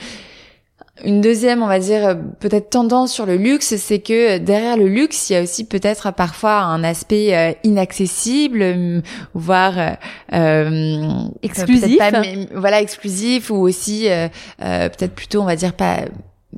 [1.04, 5.30] une deuxième, on va dire, peut-être tendance sur le luxe, c'est que derrière le luxe,
[5.30, 9.98] il y a aussi peut-être parfois un aspect euh, inaccessible, voire
[10.34, 11.10] euh,
[11.44, 12.00] exclusif.
[12.54, 14.28] voilà, exclusif, ou aussi euh,
[14.60, 16.02] peut-être plutôt, on va dire, pas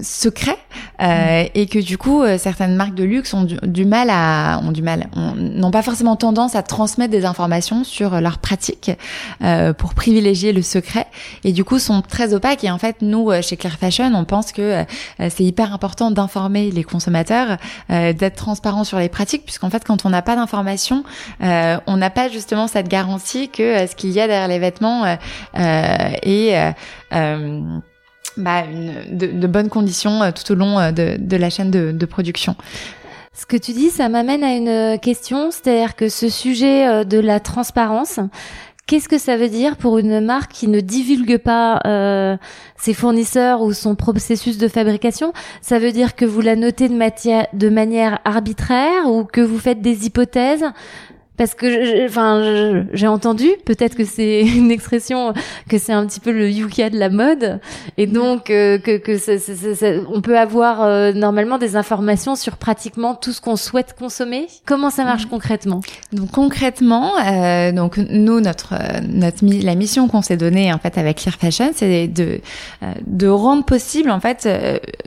[0.02, 0.58] secret
[1.02, 4.72] euh, et que du coup euh, certaines marques de luxe ont du, mal à ont
[4.72, 8.92] du mal n'ont pas forcément tendance à transmettre des informations sur leurs pratiques
[9.42, 11.08] euh, pour privilégier le secret
[11.44, 12.64] et du coup sont très opaques.
[12.64, 14.86] Et en fait nous chez Claire Fashion on pense que
[15.18, 17.58] c'est hyper important d'informer les consommateurs
[17.90, 21.04] d'être transparent sur les pratiques puisqu'en fait quand on n'a pas d'informations
[21.40, 25.18] on n'a pas justement cette garantie que ce qu'il y a derrière les vêtements
[25.56, 26.74] est
[28.40, 31.72] bah, une, de, de, bonnes conditions euh, tout au long euh, de, de la chaîne
[31.72, 32.56] de, de, production.
[33.34, 37.20] Ce que tu dis, ça m'amène à une question, c'est-à-dire que ce sujet euh, de
[37.20, 38.20] la transparence,
[38.90, 42.38] Qu'est-ce que ça veut dire pour une marque qui ne divulgue pas euh,
[42.76, 45.32] ses fournisseurs ou son processus de fabrication?
[45.62, 49.60] Ça veut dire que vous la notez de, matière, de manière arbitraire ou que vous
[49.60, 50.66] faites des hypothèses
[51.40, 55.34] parce que enfin j'ai entendu peut-être que c'est une expression
[55.70, 57.62] que c'est un petit peu le yucca de la mode.
[57.98, 63.32] Et donc euh, que que on peut avoir euh, normalement des informations sur pratiquement tout
[63.32, 64.48] ce qu'on souhaite consommer.
[64.66, 65.30] Comment ça marche mm.
[65.30, 65.80] concrètement?
[66.12, 68.74] Donc concrètement euh, donc nous notre
[69.08, 72.42] notre la mission qu'on s'est donnée en fait avec Clear Fashion c'est de
[73.08, 74.46] de rendre possible en fait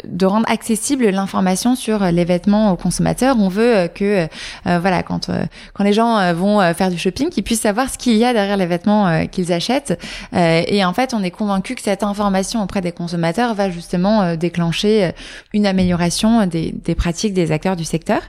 [0.04, 3.36] de rendre accessible l'information sur les vêtements aux consommateurs.
[3.38, 4.26] On veut que
[4.64, 5.30] voilà quand
[5.74, 8.24] quand les gens euh, vont euh, faire du shopping, qu'ils puissent savoir ce qu'il y
[8.24, 10.00] a derrière les vêtements euh, qu'ils achètent.
[10.32, 15.12] et en fait, on est convaincu que cette information auprès des consommateurs va justement déclencher
[15.52, 18.20] une amélioration des, des, pratiques des acteurs du secteur.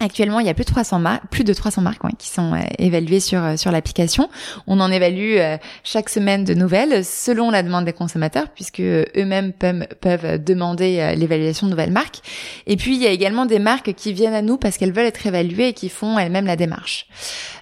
[0.00, 3.20] Actuellement, il y a plus de 300 marques, plus de 300 marques qui sont évaluées
[3.20, 4.28] sur sur l'application.
[4.66, 5.38] On en évalue
[5.84, 11.66] chaque semaine de nouvelles selon la demande des consommateurs, puisque eux-mêmes peuvent, peuvent demander l'évaluation
[11.66, 12.20] de nouvelles marques.
[12.66, 15.06] Et puis, il y a également des marques qui viennent à nous parce qu'elles veulent
[15.06, 17.06] être évaluées et qui font elles-mêmes la démarche.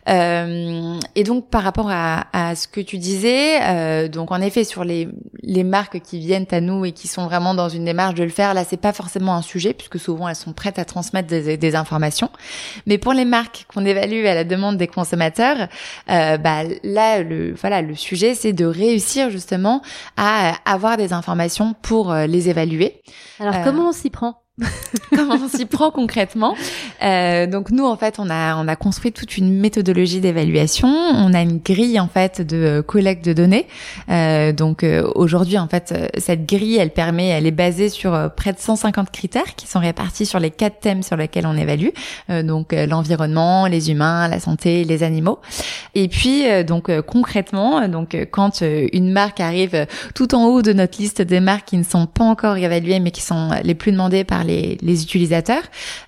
[0.08, 4.64] Euh, et donc par rapport à, à, ce que tu disais, euh, donc en effet
[4.64, 5.08] sur les,
[5.42, 8.30] les marques qui viennent à nous et qui sont vraiment dans une démarche de le
[8.30, 11.56] faire, là c'est pas forcément un sujet puisque souvent elles sont prêtes à transmettre des,
[11.56, 12.30] des informations.
[12.86, 15.68] Mais pour les marques qu'on évalue à la demande des consommateurs,
[16.10, 19.82] euh, bah là le voilà le sujet c'est de réussir justement
[20.16, 23.02] à avoir des informations pour euh, les évaluer.
[23.40, 24.43] Alors comment on s'y prend?
[25.10, 26.54] Comment on s'y prend concrètement
[27.02, 30.86] euh, Donc nous en fait on a on a construit toute une méthodologie d'évaluation.
[30.88, 33.66] On a une grille en fait de collecte de données.
[34.10, 38.14] Euh, donc euh, aujourd'hui en fait euh, cette grille elle permet elle est basée sur
[38.14, 41.56] euh, près de 150 critères qui sont répartis sur les quatre thèmes sur lesquels on
[41.56, 41.88] évalue.
[42.28, 45.40] donc l'environnement, les humains, la santé, les animaux.
[45.96, 51.22] Et puis donc concrètement donc quand une marque arrive tout en haut de notre liste
[51.22, 54.43] des marques qui ne sont pas encore évaluées mais qui sont les plus demandées par
[54.44, 55.62] les, les utilisateurs,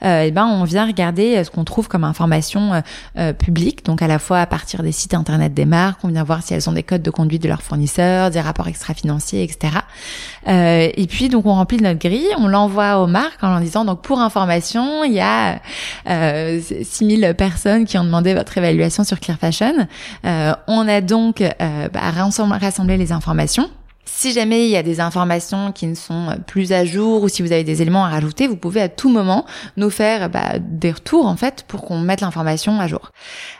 [0.05, 2.81] euh, et ben on vient regarder euh, ce qu'on trouve comme information euh,
[3.18, 6.25] euh, publique, donc à la fois à partir des sites internet des marques, on vient
[6.25, 9.79] voir si elles ont des codes de conduite de leurs fournisseurs, des rapports extra-financiers, etc.
[10.49, 13.85] Euh, et puis donc on remplit notre grille, on l'envoie aux marques en leur disant
[13.85, 15.61] donc pour information, il y a
[16.09, 19.87] euh, 6000 personnes qui ont demandé votre évaluation sur Clear Fashion.
[20.25, 21.42] on a donc
[21.92, 22.01] bah,
[22.61, 23.68] rassemblé les informations.
[24.09, 27.42] Si jamais il y a des informations qui ne sont plus à jour ou si
[27.42, 29.45] vous avez des éléments à rajouter, vous pouvez à tout moment
[29.77, 33.11] nous faire bah, des retours en fait pour qu'on mette l'information à jour.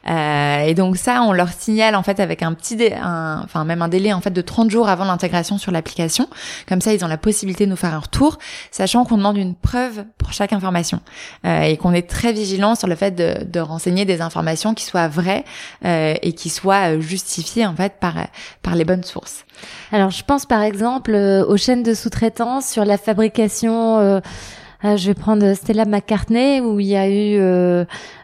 [0.09, 3.65] Euh, et donc ça, on leur signale en fait avec un petit, dé un, enfin
[3.65, 6.29] même un délai en fait de 30 jours avant l'intégration sur l'application.
[6.69, 8.39] Comme ça, ils ont la possibilité de nous faire un retour,
[8.71, 11.01] sachant qu'on demande une preuve pour chaque information
[11.45, 14.85] euh, et qu'on est très vigilant sur le fait de, de renseigner des informations qui
[14.85, 15.45] soient vraies
[15.85, 18.15] euh, et qui soient justifiées en fait par
[18.63, 19.46] par les bonnes sources.
[19.93, 23.99] Alors je pense par exemple euh, aux chaînes de sous-traitance sur la fabrication.
[23.99, 24.21] Euh,
[24.85, 27.41] euh, je vais prendre Stella McCartney où il y a eu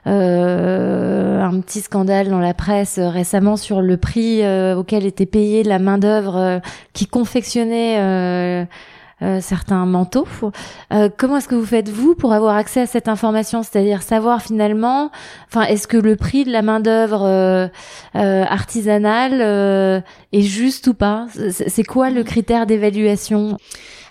[0.05, 4.43] un petit scandale dans la presse récemment sur le prix
[4.77, 6.61] auquel était payée la main d'œuvre
[6.93, 8.67] qui confectionnait
[9.41, 10.27] certains manteaux.
[11.17, 15.11] comment est-ce que vous faites vous pour avoir accès à cette information, c'est-à-dire savoir finalement,
[15.49, 17.71] enfin, est-ce que le prix de la main d'œuvre
[18.15, 21.27] artisanale est juste ou pas?
[21.51, 23.57] C'est quoi le critère d'évaluation?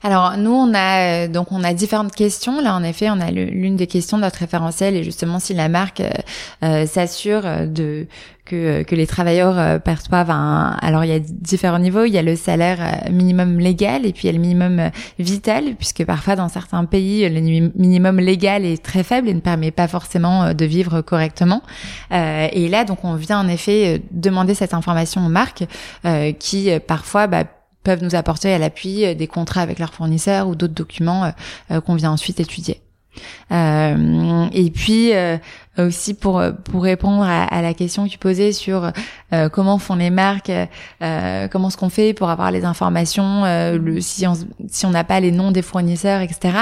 [0.04, 2.62] Alors nous on a donc on a différentes questions.
[2.62, 5.70] Là en effet on a l'une des questions de notre référentiel et justement si la
[5.70, 6.02] marque
[6.62, 8.08] s'assure de
[8.46, 10.78] que, que les travailleurs euh, perçoivent un...
[10.82, 14.12] Alors il y a différents niveaux, il y a le salaire euh, minimum légal et
[14.12, 18.20] puis il y a le minimum euh, vital, puisque parfois dans certains pays, le minimum
[18.20, 21.62] légal est très faible et ne permet pas forcément de vivre correctement.
[22.12, 25.64] Euh, et là, donc on vient en effet demander cette information aux marques
[26.40, 27.28] qui parfois...
[27.28, 27.44] Bah,
[27.84, 31.34] peuvent nous apporter à l'appui des contrats avec leurs fournisseurs ou d'autres documents
[31.86, 32.82] qu'on vient ensuite étudier.
[33.52, 35.12] Euh, et puis
[35.78, 38.92] aussi pour pour répondre à, à, la question que tu posais sur
[39.34, 40.52] euh, comment font les marques,
[41.02, 44.34] euh, comment ce qu'on fait pour avoir les informations, euh, le, si on
[44.68, 46.58] si on n'a pas les noms des fournisseurs, etc.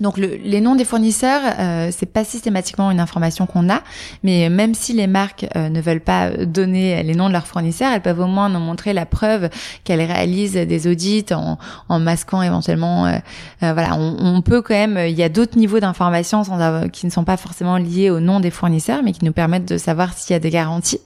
[0.00, 3.82] Donc le, les noms des fournisseurs, euh, c'est pas systématiquement une information qu'on a,
[4.22, 8.00] mais même si les marques ne veulent pas donner les noms de leurs fournisseurs, elles
[8.00, 9.50] peuvent au moins nous montrer la preuve
[9.84, 13.12] qu'elles réalisent des audits en, en masquant éventuellement.
[13.60, 14.98] voilà, on, on, peut quand même.
[15.08, 15.80] Il y a d'autres niveaux
[16.22, 19.68] d'informations qui ne sont pas forcément liés au nom des fournisseurs, mais qui nous permettent
[19.68, 21.00] de savoir s'il y a des garanties.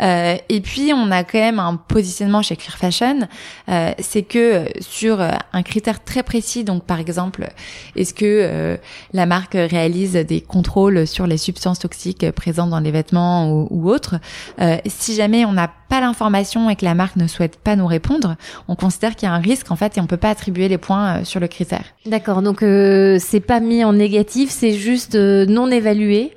[0.00, 3.28] Euh, et puis, on a quand même un positionnement chez Clear Fashion,
[3.68, 7.48] euh, c'est que sur un critère très précis, donc par exemple,
[7.96, 8.76] est-ce que euh,
[9.12, 13.90] la marque réalise des contrôles sur les substances toxiques présentes dans les vêtements ou, ou
[13.90, 14.16] autres,
[14.60, 17.86] euh, si jamais on n'a pas l'information et que la marque ne souhaite pas nous
[17.86, 20.68] répondre, on considère qu'il y a un risque en fait et on peut pas attribuer
[20.68, 21.84] les points euh, sur le critère.
[22.06, 26.32] D'accord, donc euh, c'est pas mis en négatif, c'est juste euh, non évalué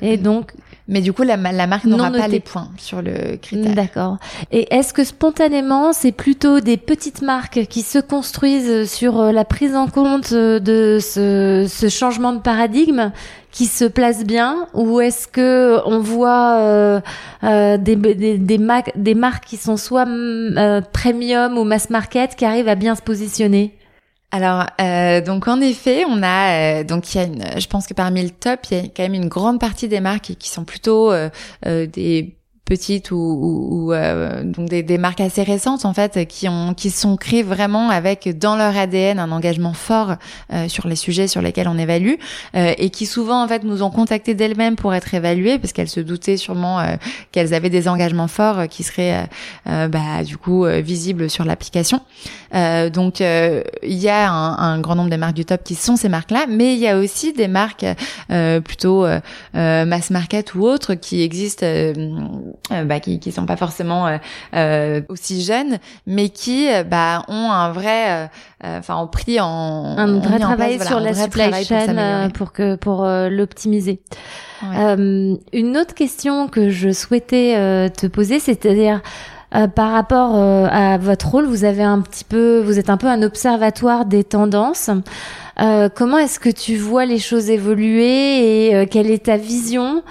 [0.00, 0.52] et donc
[0.88, 3.74] mais du coup, la, la marque n'aura pas les points sur le critère.
[3.74, 4.18] D'accord.
[4.52, 9.74] Et est-ce que spontanément, c'est plutôt des petites marques qui se construisent sur la prise
[9.74, 13.10] en compte de ce, ce changement de paradigme
[13.56, 17.00] qui se place bien ou est-ce que on voit euh,
[17.42, 18.58] euh, des, des, des,
[18.94, 23.00] des, marques qui sont soit euh, premium ou mass market qui arrivent à bien se
[23.00, 23.74] positionner?
[24.32, 27.94] Alors, euh, donc en effet, on a donc il y a une, je pense que
[27.94, 30.48] parmi le top, il y a quand même une grande partie des marques qui, qui
[30.48, 31.12] sont plutôt
[31.64, 36.74] des petites ou, ou, euh, donc des, des, marques assez récentes en fait qui ont
[36.74, 40.16] qui sont créées vraiment avec dans leur ADN un engagement fort
[40.52, 42.14] euh, sur les sujets sur lesquels on évalue
[42.56, 45.88] euh, et qui souvent en fait nous ont contacté d'elles-mêmes pour être évaluées parce qu'elles
[45.88, 46.84] se doutaient sûrement
[47.30, 49.28] qu'elles avaient des engagements forts qui seraient
[49.64, 52.00] bah, du coup visibles sur l'application.
[52.52, 56.08] donc il y a un, un, grand nombre de marques du top qui sont ces
[56.08, 57.86] marques-là, mais il y a aussi des marques
[58.64, 59.06] plutôt
[59.54, 61.92] mass market ou autres qui existent euh,
[62.70, 64.16] bah, qui qui sont pas forcément euh,
[64.54, 68.28] euh, aussi jeunes, mais qui bah ont un vrai,
[68.62, 74.00] enfin ont pris en un vrai travail sur la supply chain pour, que pour l'optimiser.
[74.62, 79.00] une autre question que je souhaitais te poser, c'est-à-dire
[79.74, 83.22] par rapport à votre rôle, vous avez un petit peu, vous êtes un peu un
[83.22, 84.90] observatoire des tendances.
[85.94, 90.02] comment est-ce que tu vois les choses évoluer et quelle est ta vision?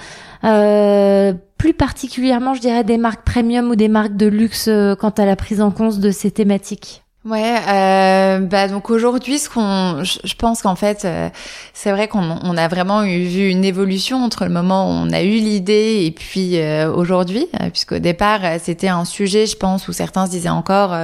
[0.46, 5.10] Euh, plus particulièrement, je dirais, des marques premium ou des marques de luxe euh, quant
[5.10, 7.02] à la prise en compte de ces thématiques.
[7.24, 11.08] Ouais, euh, bah donc aujourd'hui, ce qu'on, je, pense qu'en fait,
[11.74, 15.24] c'est vrai qu'on on a vraiment vu une évolution entre le moment où on a
[15.24, 20.28] eu l'idée et puis euh, aujourd'hui, puisqu'au départ c'était un sujet, je pense, où certains
[20.28, 20.96] se disaient encore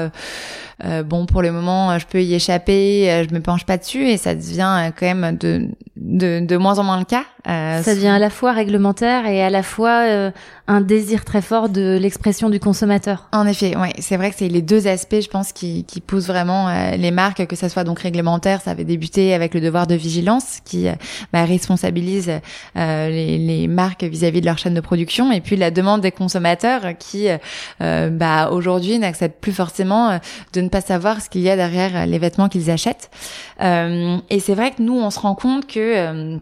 [0.86, 4.08] euh, bon, pour le moment, je peux y échapper, euh, je me penche pas dessus,
[4.08, 7.24] et ça devient euh, quand même de, de, de moins en moins le cas.
[7.46, 10.32] ça devient à la fois réglementaire et à la fois
[10.68, 13.28] un désir très fort de l'expression du consommateur.
[13.32, 16.28] En effet, ouais, c'est vrai que c'est les deux aspects, je pense, qui, qui poussent
[16.28, 19.96] vraiment les marques, que ça soit donc réglementaire, ça avait débuté avec le devoir de
[19.96, 20.88] vigilance qui
[21.34, 22.32] bah, responsabilise
[22.76, 26.82] les, les, marques vis-à-vis de leur chaîne de production, et puis la demande des consommateurs
[26.98, 27.28] qui,
[27.80, 30.20] bah, aujourd'hui, n'acceptent plus forcément
[30.54, 33.12] de ne pas savoir ce qu'il y a derrière euh, les vêtements qu'ils achètent.
[33.62, 36.38] Euh, et c'est vrai que nous, on se rend compte que euh,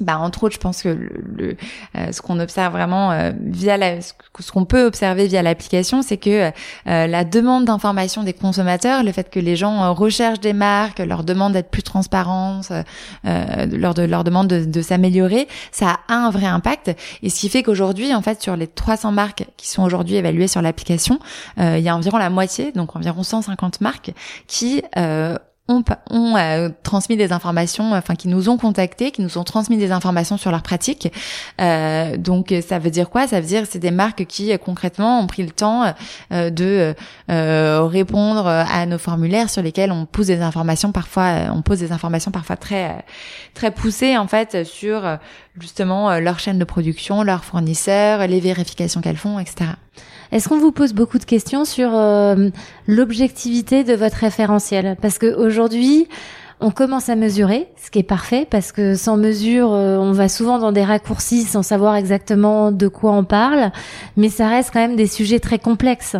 [0.00, 1.56] bah, entre autres, je pense que le,
[1.96, 6.18] euh, ce qu'on observe vraiment euh, via la, ce qu'on peut observer via l'application, c'est
[6.18, 6.50] que
[6.86, 11.24] euh, la demande d'information des consommateurs, le fait que les gens recherchent des marques, leur
[11.24, 12.70] demandent d'être plus transparentes,
[13.24, 16.94] leur, de, leur demande de, de s'améliorer, ça a un vrai impact.
[17.22, 20.48] Et ce qui fait qu'aujourd'hui, en fait, sur les 300 marques qui sont aujourd'hui évaluées
[20.48, 21.18] sur l'application,
[21.58, 24.12] il y a environ la moitié, donc environ 150 marques,
[24.46, 24.82] qui
[25.68, 29.76] ont, ont euh, transmis des informations, enfin qui nous ont contactés, qui nous ont transmis
[29.76, 31.12] des informations sur leurs pratiques.
[31.60, 33.26] Euh, donc ça veut dire quoi?
[33.26, 35.92] Ça veut dire c'est des marques qui euh, concrètement ont pris le temps
[36.32, 36.94] euh, de
[37.28, 42.30] répondre à nos formulaires sur lesquels on pose des informations parfois, on pose des informations
[42.30, 43.04] parfois très
[43.54, 45.18] très poussées en fait sur
[45.58, 49.70] justement leur chaîne de production, leurs fournisseurs, les vérifications qu'elles font, etc.
[50.32, 52.48] Est-ce qu'on vous pose beaucoup de questions sur euh,
[52.86, 54.96] l'objectivité de votre référentiel?
[55.00, 56.08] Parce qu'aujourd'hui,
[56.60, 60.28] on commence à mesurer, ce qui est parfait, parce que sans mesure, euh, on va
[60.28, 63.70] souvent dans des raccourcis sans savoir exactement de quoi on parle,
[64.16, 66.16] mais ça reste quand même des sujets très complexes.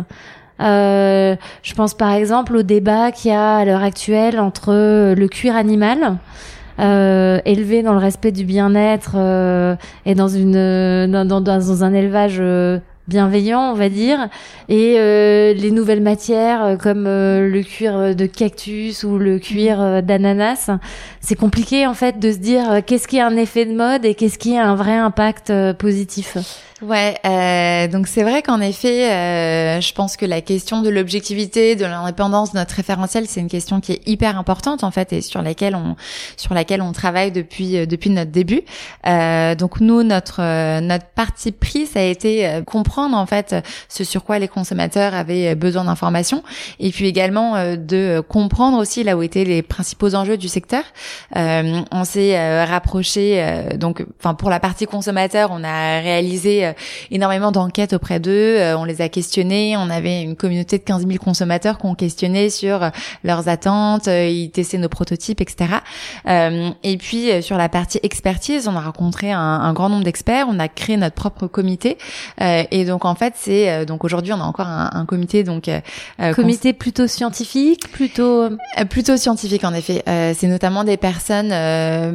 [0.59, 4.71] Euh, je pense par exemple au débat qu'il y a à l'heure actuelle entre
[5.13, 6.17] le cuir animal,
[6.79, 9.15] euh, élevé dans le respect du bien-être
[10.05, 12.41] et dans une dans, dans, dans un élevage
[13.07, 14.29] bienveillant, on va dire,
[14.69, 20.03] et euh, les nouvelles matières euh, comme euh, le cuir de cactus ou le cuir
[20.03, 20.69] d'ananas,
[21.21, 24.15] c'est compliqué en fait de se dire qu'est-ce qui a un effet de mode et
[24.15, 26.37] qu'est-ce qui a un vrai impact positif.
[26.83, 31.75] Ouais, euh, donc c'est vrai qu'en effet, euh, je pense que la question de l'objectivité,
[31.75, 35.21] de l'indépendance de notre référentiel, c'est une question qui est hyper importante en fait et
[35.21, 35.95] sur laquelle on
[36.35, 38.61] sur laquelle on travaille depuis euh, depuis notre début.
[39.07, 42.61] Euh, donc nous, notre euh, notre parti pris, ça a été euh,
[43.01, 43.55] en fait
[43.89, 46.43] ce sur quoi les consommateurs avaient besoin d'informations
[46.79, 50.83] et puis également de comprendre aussi là où étaient les principaux enjeux du secteur.
[51.35, 53.43] on s'est rapproché
[53.77, 56.73] donc, enfin pour la partie consommateur, on a réalisé euh,
[57.11, 58.57] énormément d'enquêtes auprès d'eux.
[58.57, 59.75] Euh, on les a questionnés.
[59.77, 62.89] On avait une communauté de 15 000 consommateurs qu'on questionnait sur euh,
[63.23, 64.07] leurs attentes.
[64.07, 65.65] ils testaient nos prototypes, etc.
[66.27, 70.47] et puis sur la partie expertise, on a rencontré un, grand nombre d'experts.
[70.49, 71.97] On a créé notre propre comité.
[72.39, 75.69] et donc en fait, c'est donc aujourd'hui on a encore un, comité donc
[76.33, 78.49] comité plutôt scientifique, plutôt
[78.89, 80.03] plutôt scientifique en effet.
[80.05, 81.49] c'est notamment des personnes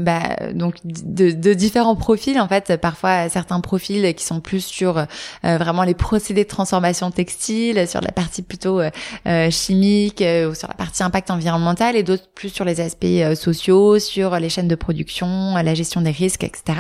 [0.03, 2.77] bah, donc de, de différents profils en fait.
[2.77, 4.99] Parfois certains profils qui sont plus sur
[5.45, 8.91] euh, vraiment les procédés de transformation textile, sur la partie plutôt euh,
[9.27, 13.99] euh, chimique ou sur la partie impact environnemental et d'autres plus sur les aspects sociaux,
[13.99, 16.79] sur les chaînes de production, la gestion des risques, etc.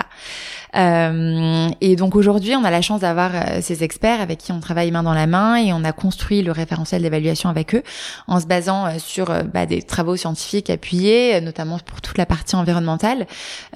[0.74, 4.90] Euh, et donc aujourd'hui, on a la chance d'avoir ces experts avec qui on travaille
[4.90, 7.82] main dans la main et on a construit le référentiel d'évaluation avec eux
[8.26, 13.26] en se basant sur bah, des travaux scientifiques appuyés, notamment pour toute la partie environnementale,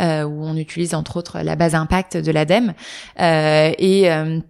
[0.00, 2.74] euh, où on utilise entre autres la base impact de l'ADEME.
[3.20, 4.40] Euh, et euh,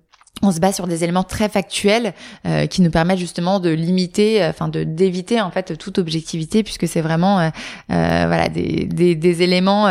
[0.42, 2.12] on se base sur des éléments très factuels
[2.46, 6.86] euh, qui nous permettent justement de limiter, enfin de d'éviter en fait toute objectivité puisque
[6.86, 7.50] c'est vraiment euh,
[7.88, 9.86] voilà des, des, éléments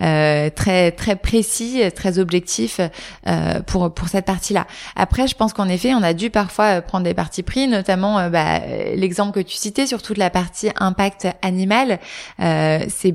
[0.00, 2.80] euh, très très précis, très objectifs
[3.66, 4.66] pour pour cette partie-là.
[4.96, 8.60] Après, je pense qu'en effet, on a dû parfois prendre des parties pris, notamment bah,
[8.94, 11.98] l'exemple que tu citais sur toute la partie impact animal.
[12.38, 13.14] c'est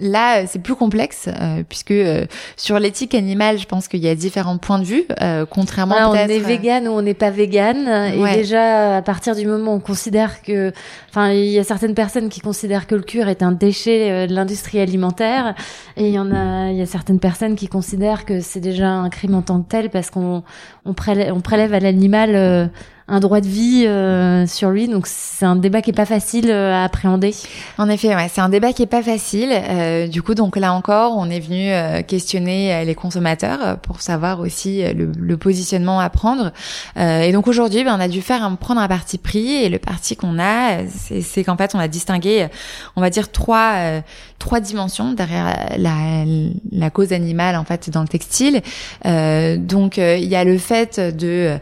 [0.00, 2.26] là, c'est plus complexe euh, puisque euh,
[2.56, 6.14] sur l'éthique animale, je pense qu'il y a différents points de vue, euh, contrairement on
[6.14, 7.88] est vegan ou on n'est pas vegan.
[8.14, 10.72] Et déjà, à partir du moment où on considère que,
[11.10, 14.34] enfin, il y a certaines personnes qui considèrent que le cuir est un déchet de
[14.34, 15.54] l'industrie alimentaire,
[15.96, 18.90] et il y en a, il y a certaines personnes qui considèrent que c'est déjà
[18.90, 20.42] un crime en tant que tel parce qu'on
[20.84, 22.70] on prélève, on prélève à l'animal
[23.08, 24.86] un droit de vie euh, sur lui.
[24.86, 27.34] Donc c'est un débat qui est pas facile euh, à appréhender.
[27.78, 29.50] En effet, ouais, c'est un débat qui est pas facile.
[29.52, 31.68] Euh, du coup, donc là encore, on est venu
[32.04, 36.52] questionner les consommateurs pour savoir aussi le, positionnement à prendre.
[36.96, 39.78] et donc aujourd'hui, ben, on a dû faire un, prendre un parti pris et le
[39.78, 42.48] parti qu'on a, c'est qu'en fait, on a distingué,
[42.96, 44.02] on va dire trois
[44.38, 46.24] trois dimensions derrière la,
[46.72, 48.62] la cause animale en fait dans le textile.
[49.04, 51.58] donc il y a le fait de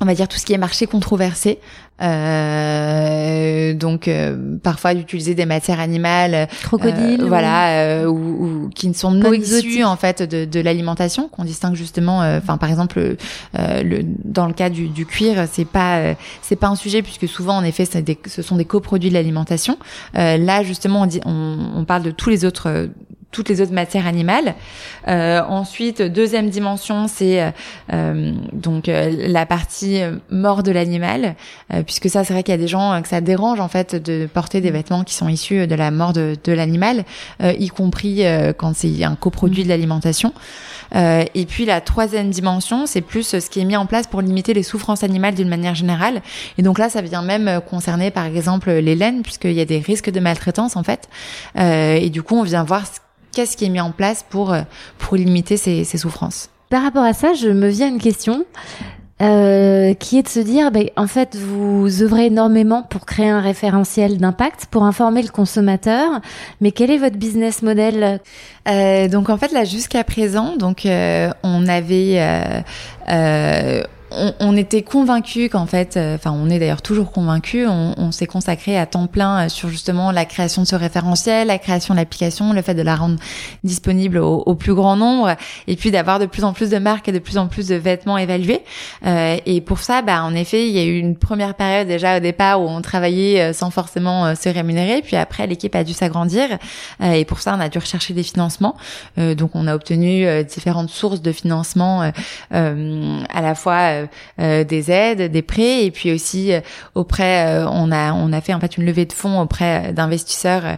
[0.00, 1.58] on va dire tout ce qui est marché controversé.
[2.00, 8.88] Euh, donc euh, parfois d'utiliser des matières animales, crocodiles, euh, voilà, euh, ou, ou, qui
[8.88, 12.20] ne sont pas issues en fait de, de l'alimentation, qu'on distingue justement.
[12.20, 13.16] Enfin par exemple,
[13.54, 17.56] le, dans le cas du, du cuir, c'est pas c'est pas un sujet puisque souvent
[17.56, 19.76] en effet des, ce sont des coproduits de l'alimentation.
[20.14, 22.88] là justement on, dit, on, on parle de tous les autres
[23.30, 24.54] toutes les autres matières animales.
[25.06, 27.50] Euh, ensuite, deuxième dimension, c'est euh,
[27.92, 30.00] euh donc euh, la partie
[30.30, 31.36] mort de l'animal,
[31.72, 33.94] euh, puisque ça, c'est vrai qu'il y a des gens que ça dérange en fait
[33.94, 37.04] de porter des vêtements qui sont issus de la mort de, de l'animal,
[37.40, 38.24] y compris
[38.56, 40.32] quand c'est un coproduit de l'alimentation.
[40.94, 44.54] et puis la troisième dimension, c'est plus ce qui est mis en place pour limiter
[44.54, 46.22] les souffrances animales d'une manière générale.
[46.56, 49.78] Et donc là, ça vient même concerner par exemple les laines, puisqu'il y a des
[49.78, 51.08] risques de maltraitance en fait.
[51.56, 53.00] et du coup, on vient voir ce
[53.38, 54.62] qu'est-ce qui est mis en place pour, euh,
[54.98, 58.44] pour limiter ces, ces souffrances Par rapport à ça, je me viens une question.
[59.20, 63.40] euh, qui est de se dire, ben, en fait, vous œuvrez énormément pour créer un
[63.40, 66.20] référentiel d'impact, pour informer le consommateur,
[66.60, 68.20] mais quel est votre business model?
[68.68, 72.20] Euh, Donc en fait là jusqu'à présent, donc euh, on avait
[74.10, 77.66] on, on, était convaincus qu'en fait, euh, enfin, on est d'ailleurs toujours convaincus.
[77.68, 81.48] On, on s'est consacré à temps plein euh, sur justement la création de ce référentiel,
[81.48, 83.16] la création de l'application, le fait de la rendre
[83.64, 85.36] disponible au, au plus grand nombre,
[85.66, 87.74] et puis d'avoir de plus en plus de marques et de plus en plus de
[87.74, 88.62] vêtements évalués.
[89.06, 92.16] Euh, et pour ça, bah, en effet, il y a eu une première période déjà
[92.16, 95.02] au départ où on travaillait euh, sans forcément se rémunérer.
[95.02, 96.58] Puis après, l'équipe a dû s'agrandir,
[97.02, 98.76] et pour ça, on a dû rechercher des financements.
[99.16, 102.10] donc, on a obtenu différentes sources de financement,
[102.50, 104.06] à la fois euh,
[104.40, 106.60] euh, des aides, des prêts, et puis aussi euh,
[106.94, 110.76] auprès, on a on a fait en fait une levée de fonds auprès d'investisseurs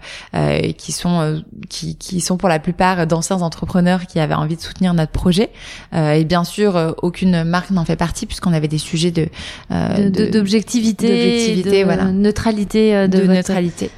[0.76, 4.94] qui sont qui, qui sont pour la plupart d'anciens entrepreneurs qui avaient envie de soutenir
[4.94, 5.50] notre projet.
[5.94, 9.28] et bien sûr, aucune marque n'en fait partie puisqu'on avait des sujets de
[9.70, 13.90] d'objectivité, de, de, voilà, neutralité de, de neutralité.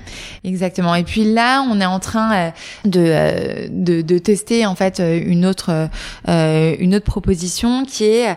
[0.45, 0.95] Exactement.
[0.95, 2.53] Et puis là, on est en train
[2.85, 5.89] de, de, de tester en fait une autre
[6.27, 8.37] une autre proposition qui est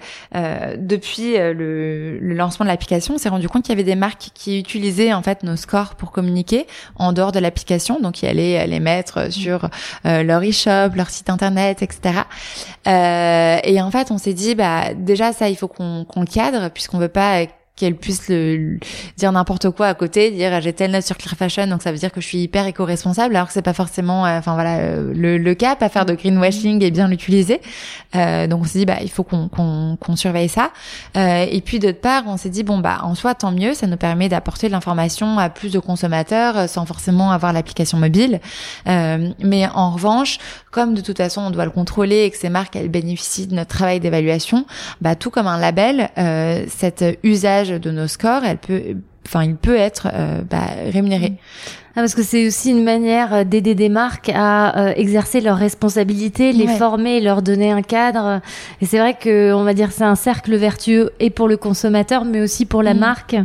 [0.77, 4.29] depuis euh, le, lancement de l'application, on s'est rendu compte qu'il y avait des marques
[4.33, 8.67] qui utilisaient en fait nos scores pour communiquer en dehors de l'application, donc ils allaient
[8.67, 9.69] les mettre sur
[10.05, 12.21] euh, leur e-shop, leur site internet, etc.
[12.87, 16.69] Euh, et en fait, on s'est dit, bah déjà ça, il faut qu'on qu'on cadre
[16.69, 17.45] puisqu'on veut pas
[17.75, 18.79] qu'elle puisse le,
[19.17, 21.97] dire n'importe quoi à côté, dire j'ai telle note sur Clear Fashion, donc ça veut
[21.97, 25.13] dire que je suis hyper éco-responsable, alors que c'est pas forcément, euh, enfin voilà, euh,
[25.13, 27.59] le, le, cas, pas faire de greenwashing et bien l'utiliser.
[28.15, 30.71] Euh, donc on s'est dit bah il faut qu'on qu'on qu'on surveille ça.
[31.17, 33.87] Euh, et puis d'autre part, on s'est dit bon bah en soi tant mieux, ça
[33.87, 38.39] nous permet d'apporter de l'information à plus de consommateurs euh, sans forcément avoir l'application mobile.
[38.85, 40.37] mais en revanche,
[40.71, 43.55] comme de toute façon on doit le contrôler et que ces marques elles bénéficient de
[43.55, 44.65] notre travail d'évaluation,
[45.01, 46.09] bah tout comme un label,
[46.69, 48.81] cet usage de nos scores, elle peut,
[49.27, 51.33] enfin, il peut être euh, bah, rémunéré.
[51.97, 55.57] Ah, parce que c'est aussi une manière euh, d'aider des marques à euh, exercer leurs
[55.57, 58.41] responsabilités, les former, leur donner un cadre.
[58.81, 62.25] Et c'est vrai que on va dire c'est un cercle vertueux et pour le consommateur,
[62.25, 62.99] mais aussi pour la mm.
[62.99, 63.35] marque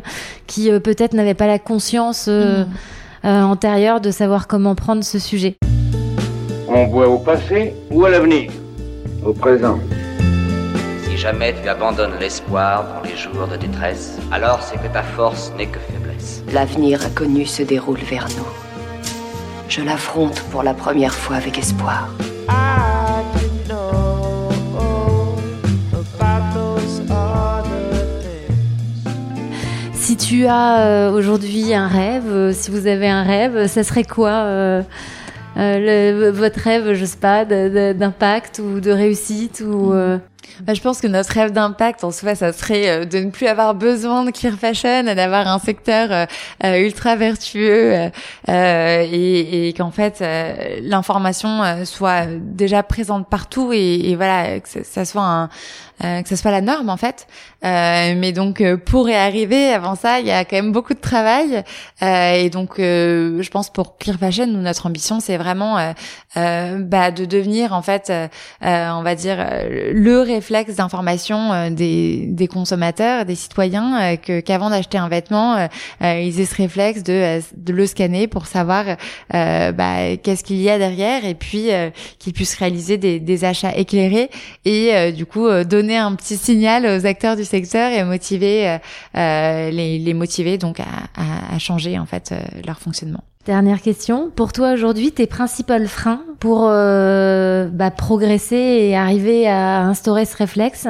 [0.47, 2.67] qui peut-être n'avait pas la conscience mm.
[3.23, 5.57] antérieure de savoir comment prendre ce sujet.
[6.67, 8.51] On voit au passé ou à l'avenir
[9.25, 9.79] Au présent
[11.21, 15.67] jamais tu abandonnes l'espoir dans les jours de détresse, alors c'est que ta force n'est
[15.67, 16.43] que faiblesse.
[16.51, 18.49] L'avenir inconnu se déroule vers nous.
[19.69, 22.09] Je l'affronte pour la première fois avec espoir.
[29.93, 34.05] Si tu as euh, aujourd'hui un rêve, euh, si vous avez un rêve, ça serait
[34.05, 34.83] quoi
[35.57, 39.93] euh, votre rêve, je sais pas, d'impact ou de réussite ou
[40.61, 43.47] bah, je pense que notre rêve d'impact, en soi, ça serait euh, de ne plus
[43.47, 46.27] avoir besoin de clear fashion, d'avoir un secteur euh,
[46.65, 48.11] euh, ultra vertueux
[48.49, 50.23] et, et qu'en fait
[50.83, 55.49] l'information soit déjà présente partout et, et voilà que ça soit un,
[56.01, 57.27] que ça soit la norme en fait.
[57.65, 61.01] Euh, mais donc pour y arriver, avant ça, il y a quand même beaucoup de
[61.01, 61.63] travail.
[62.03, 65.77] Euh, et donc, je pense pour Clear Fashion, notre ambition, c'est vraiment
[66.35, 68.13] bah, de devenir en fait,
[68.63, 69.39] on va dire
[69.93, 75.57] le réflexe d'information euh, des, des consommateurs, des citoyens, euh, que qu'avant d'acheter un vêtement,
[75.57, 78.85] euh, ils aient ce réflexe de, de le scanner pour savoir
[79.31, 81.69] bah, qu'est-ce qu'il y a derrière et puis
[82.19, 84.31] qu'ils puissent réaliser des, des, achats éclairés
[84.65, 88.79] et du coup donner un petit signal aux acteurs du secteur et motiver
[89.15, 90.85] les, les motiver donc à,
[91.17, 92.35] à, à changer en fait
[92.67, 93.23] leur fonctionnement.
[93.47, 94.31] Dernière question.
[94.37, 100.37] Pour toi aujourd'hui, tes principaux freins pour euh, bah, progresser et arriver à instaurer ce
[100.37, 100.87] réflexe,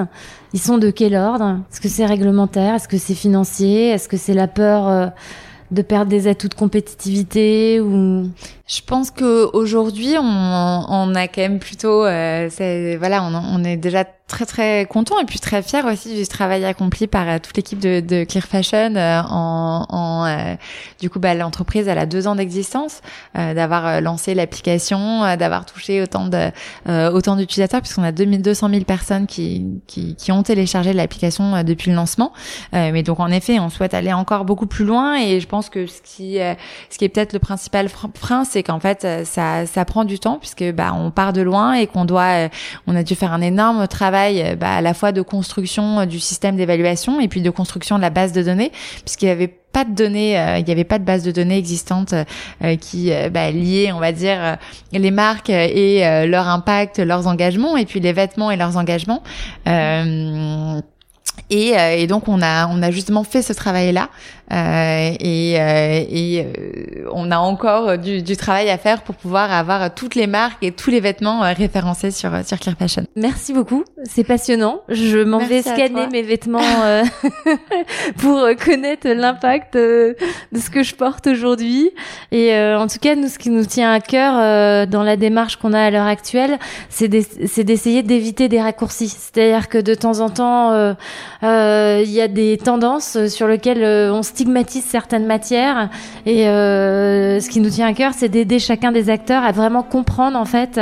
[0.52, 1.60] ils sont de quel ordre?
[1.70, 2.74] Est-ce que c'est réglementaire?
[2.74, 3.90] Est-ce que c'est financier?
[3.90, 5.06] Est-ce que c'est la peur euh,
[5.70, 8.28] de perdre des atouts de compétitivité ou?
[8.66, 12.48] Je pense que aujourd'hui on, on, a quand même plutôt euh,
[12.98, 16.64] voilà on, on, est déjà très très content et puis très fier aussi du travail
[16.64, 20.54] accompli par euh, toute l'équipe de, de, Clear Fashion euh, en, euh,
[21.00, 23.02] du coup bah, l'entreprise a deux ans d'existence
[23.34, 26.50] d'avoir lancé l'application d'avoir touché autant de
[27.12, 31.96] autant d'utilisateurs puisqu'on a 2200 000 personnes qui, qui, qui ont téléchargé l'application depuis le
[31.96, 32.32] lancement.
[32.72, 35.86] Mais donc en effet on souhaite aller encore beaucoup plus loin et je pense que
[35.86, 36.38] ce qui
[36.90, 40.38] ce qui est peut-être le principal frein c'est qu'en fait ça ça prend du temps
[40.38, 42.48] puisque bah on part de loin et qu'on doit
[42.86, 46.06] on a dû faire un énorme travail euh, bah, à la fois de construction euh,
[46.06, 48.72] du système d'évaluation et puis de construction de la base de données,
[49.04, 51.58] puisqu'il y avait pas de données, euh, il n'y avait pas de base de données
[51.58, 52.14] existante
[52.80, 54.56] qui bah, liait, on va dire,
[54.92, 59.22] les marques et leur impact, leurs engagements, et puis les vêtements et leurs engagements.
[61.50, 64.08] Et, euh, et, donc on a on a justement fait ce travail là
[64.52, 69.52] euh, et, euh, et euh, on a encore du, du, travail à faire pour pouvoir
[69.52, 73.04] avoir toutes les marques et tous les vêtements euh, référencés sur sur Clear Fashion.
[73.14, 74.80] Merci beaucoup, c'est passionnant.
[74.88, 76.58] Je m'en vais scanner mes vêtements
[78.18, 80.16] pour connaître l'impact de
[80.52, 81.90] ce que je porte aujourd'hui.
[82.32, 85.72] Et en tout cas, nous ce qui nous tient à cœur dans la démarche qu'on
[85.72, 89.08] a à l'heure actuelle, c'est d'essayer d'éviter des raccourcis.
[89.08, 90.96] C'est-à-dire que de temps en temps
[91.42, 95.88] euh, il y a des tendances sur lesquelles euh, on stigmatise certaines matières
[96.26, 99.82] et euh, ce qui nous tient à cœur, c'est d'aider chacun des acteurs à vraiment
[99.82, 100.78] comprendre en fait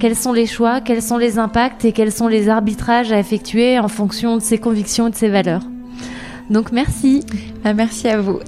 [0.00, 3.78] quels sont les choix, quels sont les impacts et quels sont les arbitrages à effectuer
[3.78, 5.62] en fonction de ses convictions et de ses valeurs.
[6.48, 7.24] Donc merci.
[7.64, 8.38] Ah, merci à vous.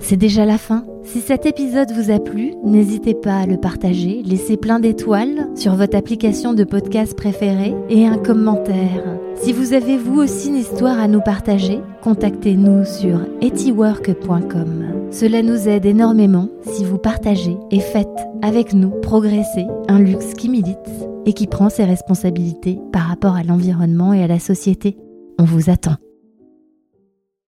[0.00, 0.84] C'est déjà la fin.
[1.10, 5.74] Si cet épisode vous a plu, n'hésitez pas à le partager, laissez plein d'étoiles sur
[5.74, 9.18] votre application de podcast préférée et un commentaire.
[9.36, 15.08] Si vous avez vous aussi une histoire à nous partager, contactez-nous sur etiwork.com.
[15.10, 20.50] Cela nous aide énormément si vous partagez et faites avec nous progresser un luxe qui
[20.50, 20.76] milite
[21.24, 24.98] et qui prend ses responsabilités par rapport à l'environnement et à la société.
[25.38, 25.96] On vous attend.